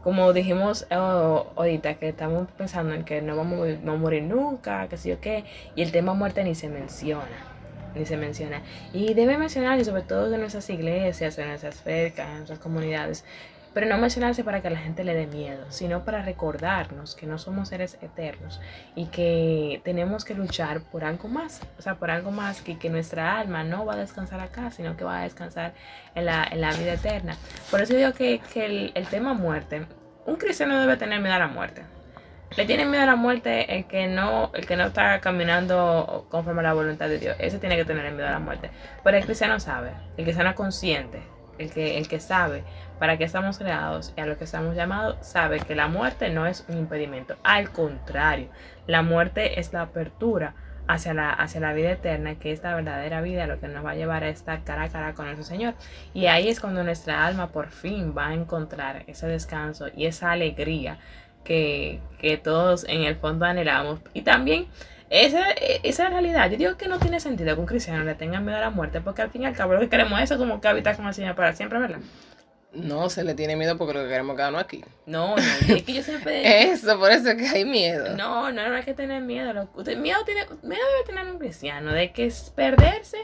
como 0.03 0.33
dijimos 0.33 0.85
oh, 0.91 1.51
ahorita, 1.55 1.95
que 1.95 2.09
estamos 2.09 2.47
pensando 2.51 2.93
en 2.93 3.05
que 3.05 3.23
no 3.23 3.35
vamos, 3.35 3.67
a 3.67 3.91
morir 3.95 4.21
nunca, 4.21 4.87
que 4.87 4.97
sé 4.97 5.09
yo 5.09 5.19
qué, 5.19 5.45
y 5.75 5.81
el 5.81 5.91
tema 5.91 6.13
muerte 6.13 6.43
ni 6.43 6.53
se 6.53 6.69
menciona 6.69 7.54
ni 7.95 8.05
se 8.05 8.17
menciona. 8.17 8.61
Y 8.93 9.13
debe 9.13 9.37
mencionarse, 9.37 9.85
sobre 9.85 10.03
todo 10.03 10.33
en 10.33 10.39
nuestras 10.41 10.69
iglesias, 10.69 11.37
en 11.37 11.47
nuestras 11.49 11.81
cercas, 11.81 12.27
en 12.27 12.35
nuestras 12.35 12.59
comunidades, 12.59 13.23
pero 13.75 13.87
no 13.87 13.97
mencionarse 13.97 14.45
para 14.45 14.61
que 14.61 14.69
la 14.69 14.79
gente 14.79 15.03
le 15.03 15.13
dé 15.13 15.27
miedo, 15.27 15.65
sino 15.69 16.05
para 16.05 16.21
recordarnos 16.21 17.13
que 17.13 17.25
no 17.25 17.37
somos 17.37 17.67
seres 17.67 17.97
eternos 18.01 18.61
y 18.95 19.07
que 19.07 19.81
tenemos 19.83 20.23
que 20.23 20.33
luchar 20.33 20.79
por 20.79 21.03
algo 21.03 21.27
más, 21.27 21.61
o 21.77 21.81
sea, 21.81 21.95
por 21.95 22.09
algo 22.09 22.31
más 22.31 22.61
que, 22.61 22.79
que 22.79 22.89
nuestra 22.89 23.37
alma 23.37 23.65
no 23.65 23.85
va 23.85 23.95
a 23.95 23.97
descansar 23.97 24.39
acá, 24.39 24.71
sino 24.71 24.95
que 24.95 25.03
va 25.03 25.19
a 25.19 25.23
descansar 25.23 25.73
en 26.15 26.23
la, 26.23 26.47
en 26.49 26.61
la 26.61 26.71
vida 26.71 26.93
eterna. 26.93 27.35
Por 27.69 27.81
eso 27.81 27.93
digo 27.93 28.13
que, 28.13 28.39
que 28.53 28.65
el, 28.65 28.91
el 28.95 29.07
tema 29.07 29.33
muerte, 29.33 29.85
un 30.25 30.37
cristiano 30.37 30.79
debe 30.79 30.95
tener 30.95 31.19
miedo 31.19 31.35
a 31.35 31.39
la 31.39 31.49
muerte. 31.49 31.81
Le 32.57 32.65
tiene 32.65 32.85
miedo 32.85 33.03
a 33.03 33.05
la 33.05 33.17
muerte 33.17 33.75
el 33.75 33.85
que 33.85 34.07
no, 34.07 34.49
el 34.53 34.65
que 34.65 34.77
no 34.77 34.85
está 34.85 35.19
caminando 35.19 36.25
conforme 36.29 36.61
a 36.61 36.63
la 36.63 36.73
voluntad 36.73 37.09
de 37.09 37.19
Dios. 37.19 37.35
Ese 37.37 37.59
tiene 37.59 37.75
que 37.75 37.83
tener 37.83 38.09
miedo 38.13 38.29
a 38.29 38.31
la 38.31 38.39
muerte. 38.39 38.71
Pero 39.03 39.17
el 39.17 39.25
cristiano 39.25 39.59
sabe, 39.59 39.91
el 40.15 40.23
cristiano 40.23 40.55
consciente, 40.55 41.21
el 41.57 41.71
que, 41.71 41.97
el 41.97 42.07
que 42.07 42.21
sabe 42.21 42.63
para 42.97 43.17
qué 43.17 43.25
estamos 43.25 43.57
creados 43.57 44.13
y 44.15 44.21
a 44.21 44.25
lo 44.25 44.37
que 44.37 44.45
estamos 44.45 44.73
llamados, 44.73 45.17
sabe 45.19 45.59
que 45.59 45.75
la 45.75 45.89
muerte 45.89 46.29
no 46.29 46.47
es 46.47 46.63
un 46.69 46.77
impedimento. 46.77 47.35
Al 47.43 47.71
contrario, 47.71 48.47
la 48.87 49.01
muerte 49.01 49.59
es 49.59 49.73
la 49.73 49.81
apertura 49.81 50.53
hacia 50.87 51.13
la, 51.13 51.31
hacia 51.31 51.59
la 51.59 51.73
vida 51.73 51.91
eterna, 51.91 52.35
que 52.35 52.53
es 52.53 52.63
la 52.63 52.75
verdadera 52.75 53.19
vida, 53.19 53.47
lo 53.47 53.59
que 53.59 53.67
nos 53.67 53.85
va 53.85 53.91
a 53.91 53.95
llevar 53.95 54.23
a 54.23 54.29
estar 54.29 54.63
cara 54.63 54.83
a 54.83 54.89
cara 54.89 55.13
con 55.13 55.25
nuestro 55.25 55.43
Señor. 55.43 55.73
Y 56.13 56.27
ahí 56.27 56.47
es 56.47 56.61
cuando 56.61 56.85
nuestra 56.85 57.25
alma 57.25 57.47
por 57.51 57.69
fin 57.69 58.13
va 58.17 58.27
a 58.27 58.33
encontrar 58.33 59.03
ese 59.07 59.27
descanso 59.27 59.87
y 59.93 60.05
esa 60.05 60.31
alegría 60.31 60.99
que, 61.45 62.01
que 62.19 62.35
todos 62.37 62.83
en 62.89 63.03
el 63.03 63.15
fondo 63.15 63.45
anhelamos. 63.45 64.01
Y 64.13 64.23
también 64.23 64.67
esa, 65.09 65.51
esa 65.51 66.09
realidad. 66.09 66.49
Yo 66.51 66.57
digo 66.57 66.75
que 66.77 66.87
no 66.89 66.99
tiene 66.99 67.21
sentido 67.21 67.55
que 67.55 67.61
un 67.61 67.67
cristiano 67.67 68.03
le 68.03 68.15
tenga 68.15 68.41
miedo 68.41 68.57
a 68.57 68.61
la 68.61 68.69
muerte, 68.71 68.99
porque 68.99 69.21
al 69.21 69.29
fin 69.31 69.43
y 69.43 69.45
al 69.45 69.55
cabo 69.55 69.73
lo 69.73 69.79
que 69.79 69.87
queremos 69.89 70.19
es 70.19 70.31
eso 70.31 70.37
como 70.37 70.59
que 70.59 70.67
habitar 70.67 70.97
con 70.97 71.07
el 71.07 71.13
Señor 71.13 71.35
para 71.35 71.53
siempre, 71.53 71.79
¿verdad? 71.79 71.99
No 72.73 73.09
se 73.09 73.23
le 73.23 73.35
tiene 73.35 73.55
miedo 73.55 73.77
porque 73.77 73.93
lo 73.93 74.01
que 74.03 74.09
queremos 74.09 74.35
quedarnos 74.35 74.61
aquí. 74.61 74.83
No, 75.05 75.37
no, 75.37 75.41
es 75.75 75.83
que 75.83 75.93
yo 75.93 76.03
siempre... 76.03 76.63
Eso, 76.71 76.99
por 76.99 77.09
eso 77.09 77.29
es 77.29 77.35
que 77.35 77.47
hay 77.47 77.63
miedo. 77.63 78.17
No, 78.17 78.51
no, 78.51 78.67
no 78.67 78.75
hay 78.75 78.83
que 78.83 78.93
tener 78.93 79.21
miedo. 79.21 79.53
Lo- 79.53 79.69
usted- 79.75 79.95
miedo, 79.97 80.19
tiene, 80.25 80.41
miedo 80.61 80.81
debe 80.91 81.05
tener 81.05 81.25
un 81.31 81.39
cristiano 81.39 81.93
de 81.93 82.11
que 82.11 82.25
es 82.25 82.51
perderse, 82.53 83.19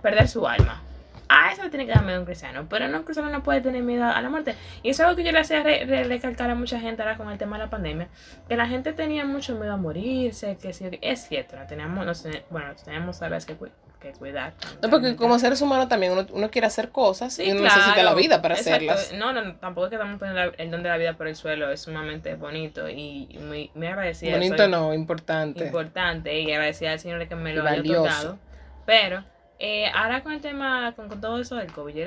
perder 0.00 0.28
su 0.28 0.46
alma. 0.46 0.80
A 1.30 1.52
eso 1.52 1.62
le 1.62 1.68
tiene 1.70 1.84
que 1.86 1.92
dar 1.92 2.02
miedo 2.04 2.16
a 2.16 2.20
un 2.20 2.24
cristiano. 2.26 2.66
Pero 2.70 2.88
no, 2.88 2.98
un 2.98 3.04
cristiano 3.04 3.30
no 3.30 3.42
puede 3.42 3.60
tener 3.60 3.82
miedo 3.82 4.04
a 4.04 4.20
la 4.20 4.30
muerte. 4.30 4.54
Y 4.82 4.90
eso 4.90 5.02
es 5.02 5.08
algo 5.08 5.16
que 5.16 5.24
yo 5.24 5.32
le 5.32 5.40
hacía 5.40 5.62
re- 5.62 5.84
re- 5.84 6.04
recalcar 6.04 6.48
a 6.50 6.54
mucha 6.54 6.80
gente 6.80 7.02
ahora 7.02 7.16
con 7.18 7.30
el 7.30 7.36
tema 7.38 7.58
de 7.58 7.64
la 7.64 7.70
pandemia. 7.70 8.08
Que 8.48 8.56
la 8.56 8.66
gente 8.66 8.92
tenía 8.94 9.24
mucho 9.26 9.54
miedo 9.56 9.74
a 9.74 9.76
morirse. 9.76 10.56
Que 10.56 10.72
sí, 10.72 10.88
es 11.02 11.28
cierto, 11.28 11.56
no 11.56 11.66
teníamos, 11.66 12.06
nos 12.06 12.26
bueno, 12.50 12.68
nos 12.72 12.82
teníamos 12.82 13.20
a 13.20 13.28
veces 13.28 13.44
que, 13.44 13.56
que 14.00 14.12
cuidar. 14.18 14.54
No, 14.82 14.88
porque 14.88 15.16
como 15.16 15.38
seres 15.38 15.60
humanos 15.60 15.88
también 15.88 16.12
uno, 16.12 16.26
uno 16.32 16.50
quiere 16.50 16.66
hacer 16.66 16.90
cosas 16.90 17.34
Sí, 17.34 17.42
y 17.44 17.50
uno 17.50 17.60
claro. 17.60 17.76
necesita 17.76 18.02
la 18.04 18.14
vida 18.14 18.40
para 18.40 18.54
Exacto. 18.54 18.90
hacerlas. 18.90 19.12
No, 19.18 19.32
no, 19.34 19.44
no, 19.44 19.56
tampoco 19.56 19.86
es 19.86 19.90
que 19.90 19.96
estamos 19.96 20.18
poniendo 20.18 20.54
el 20.56 20.70
don 20.70 20.82
de 20.82 20.88
la 20.88 20.96
vida 20.96 21.12
por 21.14 21.28
el 21.28 21.36
suelo, 21.36 21.70
es 21.70 21.82
sumamente 21.82 22.36
bonito 22.36 22.88
y 22.88 23.38
muy, 23.42 23.70
muy 23.74 23.86
agradecida. 23.86 24.32
Bonito 24.32 24.66
no, 24.68 24.94
importante. 24.94 25.66
importante 25.66 26.40
y 26.40 26.50
agradecida 26.52 26.92
al 26.92 27.00
Señor 27.00 27.28
que 27.28 27.34
me 27.34 27.52
lo 27.52 27.66
haya 27.66 27.80
otorgado. 27.82 28.38
Pero 28.86 29.24
eh, 29.60 29.90
ahora 29.92 30.22
con 30.22 30.32
el 30.32 30.40
tema, 30.40 30.92
con, 30.94 31.08
todo 31.20 31.40
eso 31.40 31.56
del 31.56 31.72
COVID, 31.72 32.06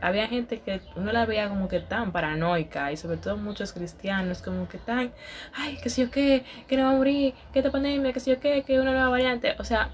había 0.00 0.28
gente 0.28 0.60
que 0.60 0.80
uno 0.96 1.12
la 1.12 1.26
veía 1.26 1.48
como 1.48 1.68
que 1.68 1.80
tan 1.80 2.10
paranoica 2.10 2.90
y 2.90 2.96
sobre 2.96 3.18
todo 3.18 3.36
muchos 3.36 3.72
cristianos 3.74 4.40
como 4.40 4.66
que 4.66 4.78
tan, 4.78 5.12
ay, 5.52 5.76
que 5.82 5.90
si 5.90 6.02
yo 6.02 6.10
qué, 6.10 6.44
que 6.68 6.76
no 6.78 6.84
va 6.84 6.90
a 6.90 6.94
morir, 6.94 7.34
que 7.52 7.58
esta 7.58 7.70
pandemia, 7.70 8.14
que 8.14 8.20
si 8.20 8.30
yo 8.30 8.40
qué, 8.40 8.62
que 8.62 8.80
una 8.80 8.92
nueva 8.92 9.10
variante. 9.10 9.56
O 9.58 9.64
sea, 9.64 9.90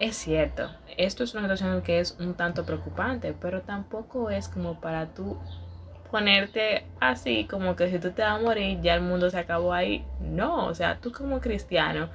es 0.00 0.16
cierto, 0.16 0.70
esto 0.96 1.22
es 1.22 1.34
una 1.34 1.42
situación 1.42 1.82
que 1.82 2.00
es 2.00 2.16
un 2.18 2.34
tanto 2.34 2.64
preocupante, 2.64 3.32
pero 3.40 3.62
tampoco 3.62 4.30
es 4.30 4.48
como 4.48 4.80
para 4.80 5.14
tú 5.14 5.38
ponerte 6.10 6.84
así 7.00 7.44
como 7.44 7.76
que 7.76 7.90
si 7.90 7.98
tú 7.98 8.10
te 8.10 8.22
vas 8.22 8.38
a 8.38 8.40
morir 8.40 8.80
ya 8.80 8.94
el 8.94 9.02
mundo 9.02 9.30
se 9.30 9.38
acabó 9.38 9.72
ahí. 9.72 10.04
No, 10.20 10.66
o 10.66 10.74
sea, 10.74 10.98
tú 11.00 11.12
como 11.12 11.40
cristiano, 11.40 12.10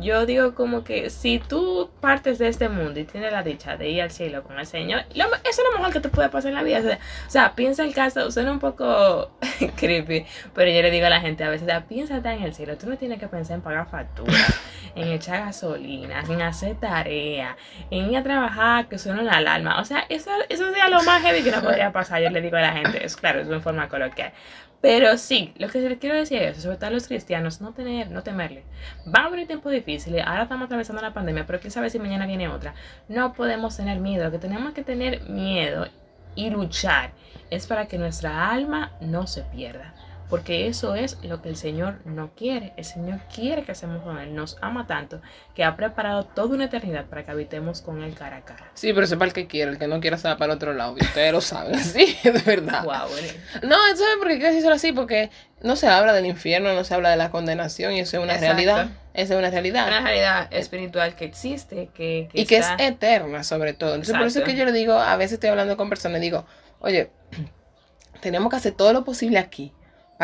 yo 0.00 0.26
digo 0.26 0.54
como 0.54 0.82
que 0.82 1.10
si 1.10 1.38
tú 1.38 1.90
partes 2.00 2.38
de 2.38 2.48
este 2.48 2.68
mundo 2.68 2.98
y 3.00 3.04
tienes 3.04 3.32
la 3.32 3.42
dicha 3.42 3.76
de 3.76 3.88
ir 3.88 4.02
al 4.02 4.10
cielo 4.10 4.42
con 4.42 4.58
el 4.58 4.66
Señor, 4.66 5.02
lo, 5.14 5.26
eso 5.26 5.38
es 5.44 5.62
lo 5.70 5.78
mejor 5.78 5.92
que 5.92 6.00
te 6.00 6.08
puede 6.08 6.28
pasar 6.28 6.50
en 6.50 6.56
la 6.56 6.62
vida. 6.62 6.80
O 6.80 6.82
sea, 6.82 6.98
o 7.26 7.30
sea, 7.30 7.54
piensa 7.54 7.84
el 7.84 7.94
caso, 7.94 8.30
suena 8.30 8.50
un 8.50 8.58
poco 8.60 9.30
creepy, 9.76 10.26
pero 10.54 10.70
yo 10.70 10.82
le 10.82 10.90
digo 10.90 11.06
a 11.06 11.10
la 11.10 11.20
gente 11.20 11.44
a 11.44 11.50
veces, 11.50 11.66
o 11.66 11.70
sea, 11.70 11.86
piénsate 11.86 12.28
en 12.30 12.42
el 12.42 12.54
cielo, 12.54 12.76
tú 12.76 12.88
no 12.88 12.96
tienes 12.96 13.18
que 13.18 13.28
pensar 13.28 13.56
en 13.56 13.62
pagar 13.62 13.88
facturas, 13.88 14.60
en 14.94 15.08
echar 15.08 15.44
gasolina, 15.44 16.24
en 16.28 16.42
hacer 16.42 16.76
tarea, 16.76 17.56
en 17.90 18.10
ir 18.10 18.16
a 18.16 18.22
trabajar, 18.22 18.88
que 18.88 18.98
suena 18.98 19.22
una 19.22 19.38
alarma. 19.38 19.80
O 19.80 19.84
sea, 19.84 20.04
eso, 20.08 20.30
eso 20.48 20.66
sería 20.66 20.88
lo 20.88 21.02
más 21.02 21.22
heavy 21.22 21.42
que 21.42 21.50
no 21.50 21.62
podría 21.62 21.92
pasar, 21.92 22.22
yo 22.22 22.30
le 22.30 22.40
digo 22.40 22.56
a 22.56 22.60
la 22.60 22.72
gente, 22.72 23.04
es 23.04 23.16
claro, 23.16 23.40
es 23.40 23.48
en 23.48 23.62
forma 23.62 23.88
coloquial. 23.88 24.32
Pero 24.80 25.16
sí, 25.16 25.54
lo 25.56 25.68
que 25.68 25.80
les 25.80 25.98
quiero 25.98 26.14
decir 26.14 26.42
es, 26.42 26.58
sobre 26.58 26.76
todo 26.76 26.88
a 26.88 26.90
los 26.90 27.08
cristianos, 27.08 27.62
no 27.62 27.72
tener, 27.72 28.10
no 28.10 28.22
temerle. 28.22 28.64
Van 29.06 29.24
a 29.24 29.30
venir 29.30 29.46
tiempos 29.46 29.72
difíciles, 29.72 30.22
ahora 30.26 30.42
estamos 30.42 30.66
atravesando 30.66 31.00
la 31.00 31.14
pandemia, 31.14 31.46
pero 31.46 31.58
quién 31.58 31.70
sabe 31.70 31.88
si 31.88 31.98
mañana 31.98 32.26
viene 32.26 32.48
otra. 32.48 32.74
No 33.08 33.32
podemos 33.32 33.76
tener 33.76 33.98
miedo, 33.98 34.24
lo 34.24 34.30
que 34.30 34.38
tenemos 34.38 34.74
que 34.74 34.84
tener 34.84 35.22
miedo 35.22 35.88
y 36.34 36.50
luchar 36.50 37.12
es 37.50 37.66
para 37.66 37.86
que 37.86 37.96
nuestra 37.96 38.50
alma 38.50 38.92
no 39.00 39.26
se 39.26 39.42
pierda. 39.42 39.94
Porque 40.28 40.66
eso 40.66 40.94
es 40.94 41.18
lo 41.22 41.42
que 41.42 41.50
el 41.50 41.56
Señor 41.56 41.98
no 42.04 42.30
quiere. 42.34 42.72
El 42.76 42.84
Señor 42.84 43.20
quiere 43.32 43.62
que 43.62 43.72
hacemos 43.72 44.02
con 44.02 44.18
Él. 44.18 44.34
Nos 44.34 44.56
ama 44.62 44.86
tanto 44.86 45.20
que 45.54 45.64
ha 45.64 45.76
preparado 45.76 46.24
toda 46.24 46.54
una 46.54 46.64
eternidad 46.64 47.06
para 47.06 47.24
que 47.24 47.30
habitemos 47.30 47.82
con 47.82 48.02
Él 48.02 48.14
cara 48.14 48.38
a 48.38 48.44
cara. 48.44 48.70
Sí, 48.74 48.92
pero 48.92 49.06
sepa 49.06 49.26
el 49.26 49.32
que 49.32 49.46
quiere, 49.46 49.72
el 49.72 49.78
que 49.78 49.86
no 49.86 50.00
quiera 50.00 50.16
se 50.16 50.28
va 50.28 50.36
para 50.36 50.52
el 50.52 50.56
otro 50.56 50.72
lado. 50.72 50.96
Y 50.98 51.04
ustedes 51.04 51.32
lo 51.32 51.40
saben, 51.40 51.78
sí, 51.84 52.16
de 52.24 52.40
verdad. 52.40 52.84
Wow, 52.84 53.08
bueno. 53.10 53.28
No, 53.62 53.76
¿sabes 53.96 54.16
por 54.18 54.28
qué 54.28 54.38
quiero 54.38 54.54
decirlo 54.54 54.74
así? 54.74 54.92
Porque 54.92 55.30
no 55.60 55.76
se 55.76 55.88
habla 55.88 56.12
del 56.12 56.26
infierno, 56.26 56.72
no 56.72 56.84
se 56.84 56.94
habla 56.94 57.10
de 57.10 57.16
la 57.16 57.30
condenación 57.30 57.92
y 57.92 58.00
eso 58.00 58.16
es 58.16 58.22
una 58.22 58.34
Exacto. 58.34 58.54
realidad. 58.54 58.88
Esa 59.12 59.34
es 59.34 59.38
una 59.38 59.50
realidad. 59.50 59.86
Una 59.86 60.00
realidad 60.00 60.48
espiritual 60.50 61.14
que 61.14 61.26
existe, 61.26 61.90
que, 61.94 62.28
que 62.32 62.40
y 62.40 62.46
que 62.46 62.56
es 62.56 62.66
eterna 62.78 63.44
sobre 63.44 63.74
todo. 63.74 63.94
Entonces, 63.94 64.16
por 64.16 64.26
eso 64.26 64.40
es 64.40 64.44
que 64.44 64.56
yo 64.56 64.64
le 64.64 64.72
digo, 64.72 64.94
a 64.94 65.16
veces 65.16 65.34
estoy 65.34 65.50
hablando 65.50 65.76
con 65.76 65.88
personas 65.88 66.18
y 66.18 66.22
digo, 66.22 66.46
oye, 66.80 67.10
tenemos 68.20 68.50
que 68.50 68.56
hacer 68.56 68.72
todo 68.72 68.92
lo 68.92 69.04
posible 69.04 69.38
aquí 69.38 69.72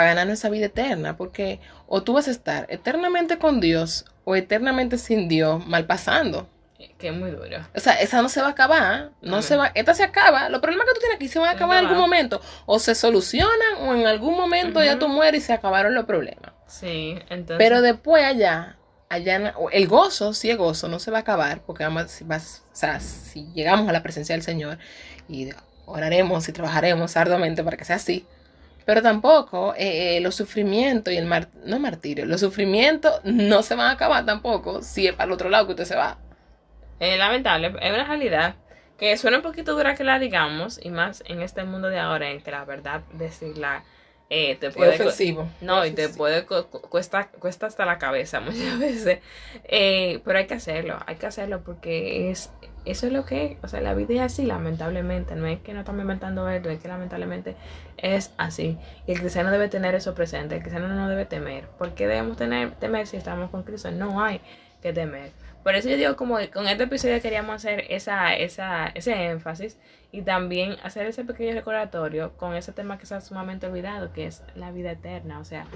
para 0.01 0.11
ganar 0.11 0.27
nuestra 0.27 0.49
vida 0.51 0.67
eterna, 0.67 1.17
porque 1.17 1.61
o 1.87 2.03
tú 2.03 2.15
vas 2.15 2.27
a 2.27 2.31
estar 2.31 2.67
eternamente 2.71 3.37
con 3.39 3.61
Dios 3.61 4.07
o 4.25 4.35
eternamente 4.35 4.97
sin 4.97 5.29
Dios, 5.29 5.67
mal 5.67 5.85
pasando. 5.87 6.49
que 6.99 7.09
es 7.09 7.15
muy 7.15 7.31
duro. 7.31 7.59
O 7.75 7.81
sea, 7.81 7.95
esa 8.01 8.23
no 8.23 8.29
se 8.31 8.41
va 8.41 8.49
a 8.49 8.51
acabar, 8.51 9.11
no 9.21 9.33
Amén. 9.37 9.43
se 9.43 9.57
va, 9.57 9.71
esta 9.75 9.93
se 9.95 10.03
acaba. 10.03 10.49
Los 10.49 10.61
problemas 10.63 10.87
que 10.87 10.95
tú 10.95 11.01
tienes 11.01 11.17
aquí 11.17 11.29
se 11.29 11.39
van 11.39 11.49
a 11.51 11.53
acabar 11.53 11.79
en 11.79 11.85
algún 11.87 12.01
momento, 12.01 12.41
o 12.67 12.79
se 12.79 12.95
solucionan 12.95 13.75
o 13.83 13.95
en 13.95 14.07
algún 14.07 14.35
momento 14.37 14.83
ya 14.83 14.99
tú 14.99 15.07
mueres 15.09 15.43
y 15.45 15.47
se 15.47 15.53
acabaron 15.53 15.95
los 15.95 16.05
problemas. 16.07 16.53
Sí, 16.67 17.19
entonces. 17.29 17.57
Pero 17.59 17.83
después 17.83 18.25
allá, 18.25 18.77
allá 19.11 19.55
el 19.73 19.87
gozo, 19.89 20.33
si 20.33 20.51
es 20.51 20.57
gozo, 20.57 20.89
no 20.89 20.99
se 20.99 21.11
va 21.11 21.19
a 21.19 21.21
acabar, 21.21 21.61
porque 21.67 21.85
vamos, 21.85 22.11
si 22.11 22.25
vas- 22.25 22.63
o 22.73 22.77
sea, 22.77 23.01
si 23.01 23.53
llegamos 23.53 23.87
a 23.89 23.93
la 23.93 24.03
presencia 24.03 24.35
del 24.35 24.43
Señor 24.43 24.79
y 25.29 25.51
oraremos 25.87 26.49
y 26.49 26.53
trabajaremos 26.53 27.17
arduamente 27.17 27.63
para 27.65 27.77
que 27.77 27.85
sea 27.85 27.97
así. 27.97 28.25
Pero 28.85 29.03
tampoco 29.03 29.75
eh, 29.77 30.17
eh, 30.17 30.21
los 30.21 30.35
sufrimientos 30.35 31.13
y 31.13 31.17
el 31.17 31.27
mar, 31.27 31.49
no 31.65 31.79
martirio, 31.79 32.27
los 32.27 32.41
sufrimientos 32.41 33.21
no 33.25 33.63
se 33.63 33.75
van 33.75 33.89
a 33.89 33.93
acabar 33.93 34.25
tampoco 34.25 34.83
si 34.83 35.07
es 35.07 35.15
para 35.15 35.27
el 35.27 35.33
otro 35.33 35.49
lado 35.49 35.67
que 35.67 35.73
usted 35.73 35.85
se 35.85 35.97
va. 35.97 36.19
Es 36.99 37.19
lamentable, 37.19 37.75
es 37.81 37.93
una 37.93 38.05
realidad 38.05 38.57
que 38.99 39.17
suena 39.17 39.39
un 39.39 39.43
poquito 39.43 39.75
dura 39.75 39.95
que 39.95 40.05
la 40.05 40.19
digamos, 40.19 40.79
y 40.83 40.91
más 40.91 41.23
en 41.27 41.41
este 41.41 41.65
mundo 41.65 41.89
de 41.89 41.99
ahora 41.99 42.31
en 42.31 42.43
que 42.43 42.51
la 42.51 42.65
verdad 42.65 43.03
decirla 43.15 43.85
eh, 44.31 44.57
te 44.57 44.71
puede... 44.71 44.97
co- 44.97 45.03
ofensivo. 45.05 45.49
No, 45.61 45.85
y 45.85 45.91
te 45.91 46.05
Ofensivo. 46.05 46.17
puede 46.19 46.47
cu- 46.47 46.67
cu- 46.71 46.81
cuesta, 46.83 47.29
cuesta 47.39 47.67
hasta 47.67 47.85
la 47.85 47.99
cabeza 47.99 48.41
muchas 48.41 48.79
veces. 48.79 49.19
Eh, 49.65 50.21
pero 50.25 50.39
hay 50.39 50.47
que 50.47 50.55
hacerlo, 50.55 50.99
hay 51.07 51.17
que 51.17 51.27
hacerlo 51.27 51.63
porque 51.65 52.31
es 52.31 52.51
eso 52.87 53.07
es 53.07 53.13
lo 53.13 53.27
que 53.27 53.45
es. 53.45 53.59
O 53.63 53.69
sea, 53.69 53.81
la 53.83 53.93
vida 53.93 54.15
es 54.15 54.21
así, 54.33 54.47
lamentablemente. 54.47 55.35
No 55.37 55.47
es 55.47 55.61
que 55.61 55.75
no 55.75 55.81
estamos 55.81 56.01
inventando 56.01 56.49
esto, 56.49 56.71
es 56.71 56.81
que 56.81 56.89
lamentablemente 56.89 57.55
es 57.99 58.33
así. 58.39 58.79
Y 59.07 59.13
el 59.13 59.21
cristiano 59.21 59.51
debe 59.51 59.69
tener 59.69 59.95
eso 59.95 60.15
presente. 60.15 60.55
El 60.57 60.63
cristiano 60.63 60.89
no 60.89 61.07
debe 61.09 61.27
temer. 61.27 61.67
¿Por 61.77 61.93
qué 61.95 62.07
debemos 62.07 62.39
tener, 62.39 62.71
temer 62.77 63.07
si 63.07 63.19
estamos 63.19 63.51
con 63.51 63.65
Cristo? 63.65 63.91
No 63.91 64.23
hay 64.23 64.41
que 64.81 64.95
temer. 64.95 65.31
Por 65.63 65.75
eso 65.75 65.91
yo 65.91 65.97
digo 65.97 66.17
como 66.17 66.39
que 66.39 66.51
con 66.51 66.67
este 66.67 66.85
episodio 66.85 67.21
queríamos 67.21 67.57
hacer 67.57 67.85
esa, 67.91 68.35
esa, 68.35 68.87
ese 68.89 69.27
énfasis 69.27 69.79
y 70.11 70.23
también 70.23 70.77
hacer 70.83 71.07
ese 71.07 71.25
pequeño 71.25 71.55
recordatorio 71.55 72.37
con 72.37 72.55
ese 72.55 72.73
tema 72.73 72.97
que 72.97 73.03
está 73.03 73.21
sumamente 73.21 73.67
olvidado, 73.67 74.13
que 74.13 74.27
es 74.27 74.43
la 74.55 74.71
vida 74.73 74.93
eterna. 74.93 75.39
O 75.39 75.45
sea, 75.45 75.67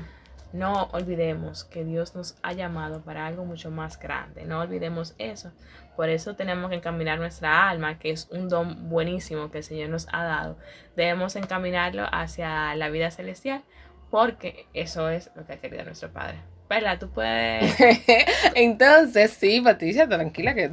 no 0.55 0.85
olvidemos 0.93 1.65
que 1.65 1.85
Dios 1.85 2.15
nos 2.15 2.39
ha 2.43 2.53
llamado 2.53 3.03
para 3.03 3.27
algo 3.27 3.45
mucho 3.45 3.71
más 3.71 3.99
grande. 3.99 4.47
No 4.47 4.61
olvidemos 4.61 5.15
eso. 5.19 5.53
Por 5.97 6.09
eso 6.09 6.35
tenemos 6.35 6.71
que 6.71 6.77
encaminar 6.77 7.19
nuestra 7.19 7.69
alma, 7.69 7.99
que 7.99 8.11
es 8.11 8.29
un 8.31 8.49
don 8.49 8.89
buenísimo 8.89 9.51
que 9.51 9.59
el 9.59 9.65
Señor 9.65 9.91
nos 9.91 10.07
ha 10.13 10.25
dado. 10.25 10.57
Debemos 10.97 11.37
encaminarlo 11.37 12.07
hacia 12.11 12.75
la 12.77 12.89
vida 12.89 13.11
celestial, 13.11 13.65
porque 14.11 14.67
eso 14.73 15.09
es 15.11 15.31
lo 15.35 15.45
que 15.45 15.55
ha 15.55 15.59
querido 15.61 15.85
nuestro 15.85 16.11
Padre. 16.11 16.54
Perla, 16.69 16.99
tú 16.99 17.11
puedes. 17.11 17.75
Entonces, 18.55 19.33
sí, 19.39 19.61
Patricia, 19.61 20.09
tranquila 20.09 20.55
que 20.55 20.71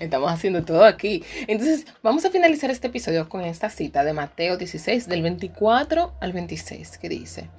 estamos 0.00 0.32
haciendo 0.32 0.64
todo 0.64 0.84
aquí. 0.84 1.22
Entonces, 1.46 1.84
vamos 2.02 2.24
a 2.24 2.30
finalizar 2.30 2.70
este 2.70 2.86
episodio 2.86 3.28
con 3.28 3.42
esta 3.42 3.68
cita 3.68 4.02
de 4.02 4.14
Mateo 4.14 4.56
16, 4.56 5.08
del 5.08 5.22
24 5.22 6.14
al 6.20 6.32
26, 6.32 6.98
que 6.98 7.08
dice, 7.10 7.50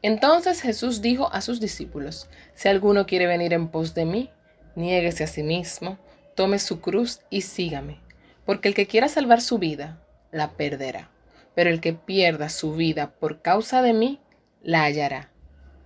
Entonces 0.00 0.62
Jesús 0.62 1.02
dijo 1.02 1.32
a 1.32 1.40
sus 1.40 1.60
discípulos, 1.60 2.28
Si 2.54 2.68
alguno 2.68 3.04
quiere 3.04 3.26
venir 3.26 3.52
en 3.52 3.68
pos 3.68 3.94
de 3.94 4.04
mí, 4.04 4.30
niéguese 4.76 5.24
a 5.24 5.28
sí 5.28 5.42
mismo, 5.42 5.98
tome 6.36 6.60
su 6.60 6.80
cruz 6.80 7.20
y 7.30 7.40
sígame, 7.40 7.98
porque 8.44 8.68
el 8.68 8.74
que 8.74 8.86
quiera 8.86 9.08
salvar 9.08 9.40
su 9.40 9.58
vida, 9.58 10.00
la 10.30 10.52
perderá, 10.52 11.10
pero 11.56 11.70
el 11.70 11.80
que 11.80 11.94
pierda 11.94 12.48
su 12.48 12.74
vida 12.74 13.10
por 13.18 13.42
causa 13.42 13.82
de 13.82 13.92
mí, 13.92 14.20
la 14.62 14.84
hallará. 14.84 15.30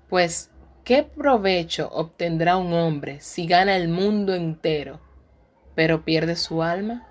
Pues, 0.08 0.50
¿qué 0.88 1.02
provecho 1.02 1.90
obtendrá 1.92 2.56
un 2.56 2.72
hombre 2.72 3.20
si 3.20 3.46
gana 3.46 3.76
el 3.76 3.88
mundo 3.88 4.34
entero, 4.34 5.00
pero 5.74 6.02
pierde 6.02 6.34
su 6.34 6.62
alma? 6.62 7.06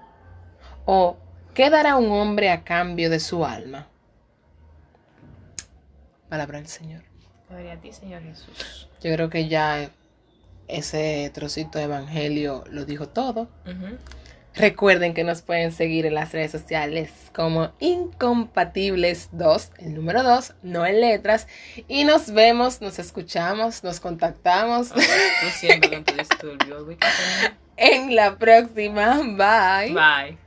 ¿O 0.86 1.18
qué 1.54 1.70
dará 1.70 1.96
un 1.96 2.12
hombre 2.12 2.50
a 2.50 2.64
cambio 2.64 3.12
de 3.12 3.20
su 3.20 3.46
alma? 3.46 3.88
Palabra 6.28 6.58
del 6.58 6.68
Señor. 6.68 7.04
Gloria 7.50 7.74
a 7.74 7.78
ti, 7.78 7.94
Señor 7.94 8.24
Jesús. 8.24 8.90
Yo 9.00 9.14
creo 9.14 9.30
que 9.30 9.48
ya 9.48 9.92
ese 10.68 11.30
trocito 11.32 11.78
de 11.78 11.84
evangelio 11.84 12.64
lo 12.72 12.84
dijo 12.84 13.10
todo. 13.10 13.44
Ujú. 13.64 13.96
Recuerden 14.58 15.14
que 15.14 15.24
nos 15.24 15.44
pueden 15.44 15.72
seguir 15.72 16.06
en 16.08 16.16
las 16.16 16.32
redes 16.32 16.52
sociales 16.52 17.12
como 17.34 17.72
Incompatibles2, 17.80 19.70
el 19.78 19.94
número 19.94 20.24
2, 20.24 20.56
no 20.64 20.86
en 20.86 21.00
letras. 21.00 21.48
Y 21.88 22.06
nos 22.06 22.32
vemos, 22.32 22.82
nos 22.82 22.98
escuchamos, 22.98 23.84
nos 23.84 24.00
contactamos 24.00 24.90
Tú 24.90 25.00
siempre 25.60 25.92
con 25.92 26.04
tu 26.04 26.16
disturbio. 26.16 26.84
ubica, 26.84 27.08
en 27.78 28.16
la 28.16 28.36
próxima. 28.38 29.18
Bye. 29.18 29.94
Bye. 29.94 30.38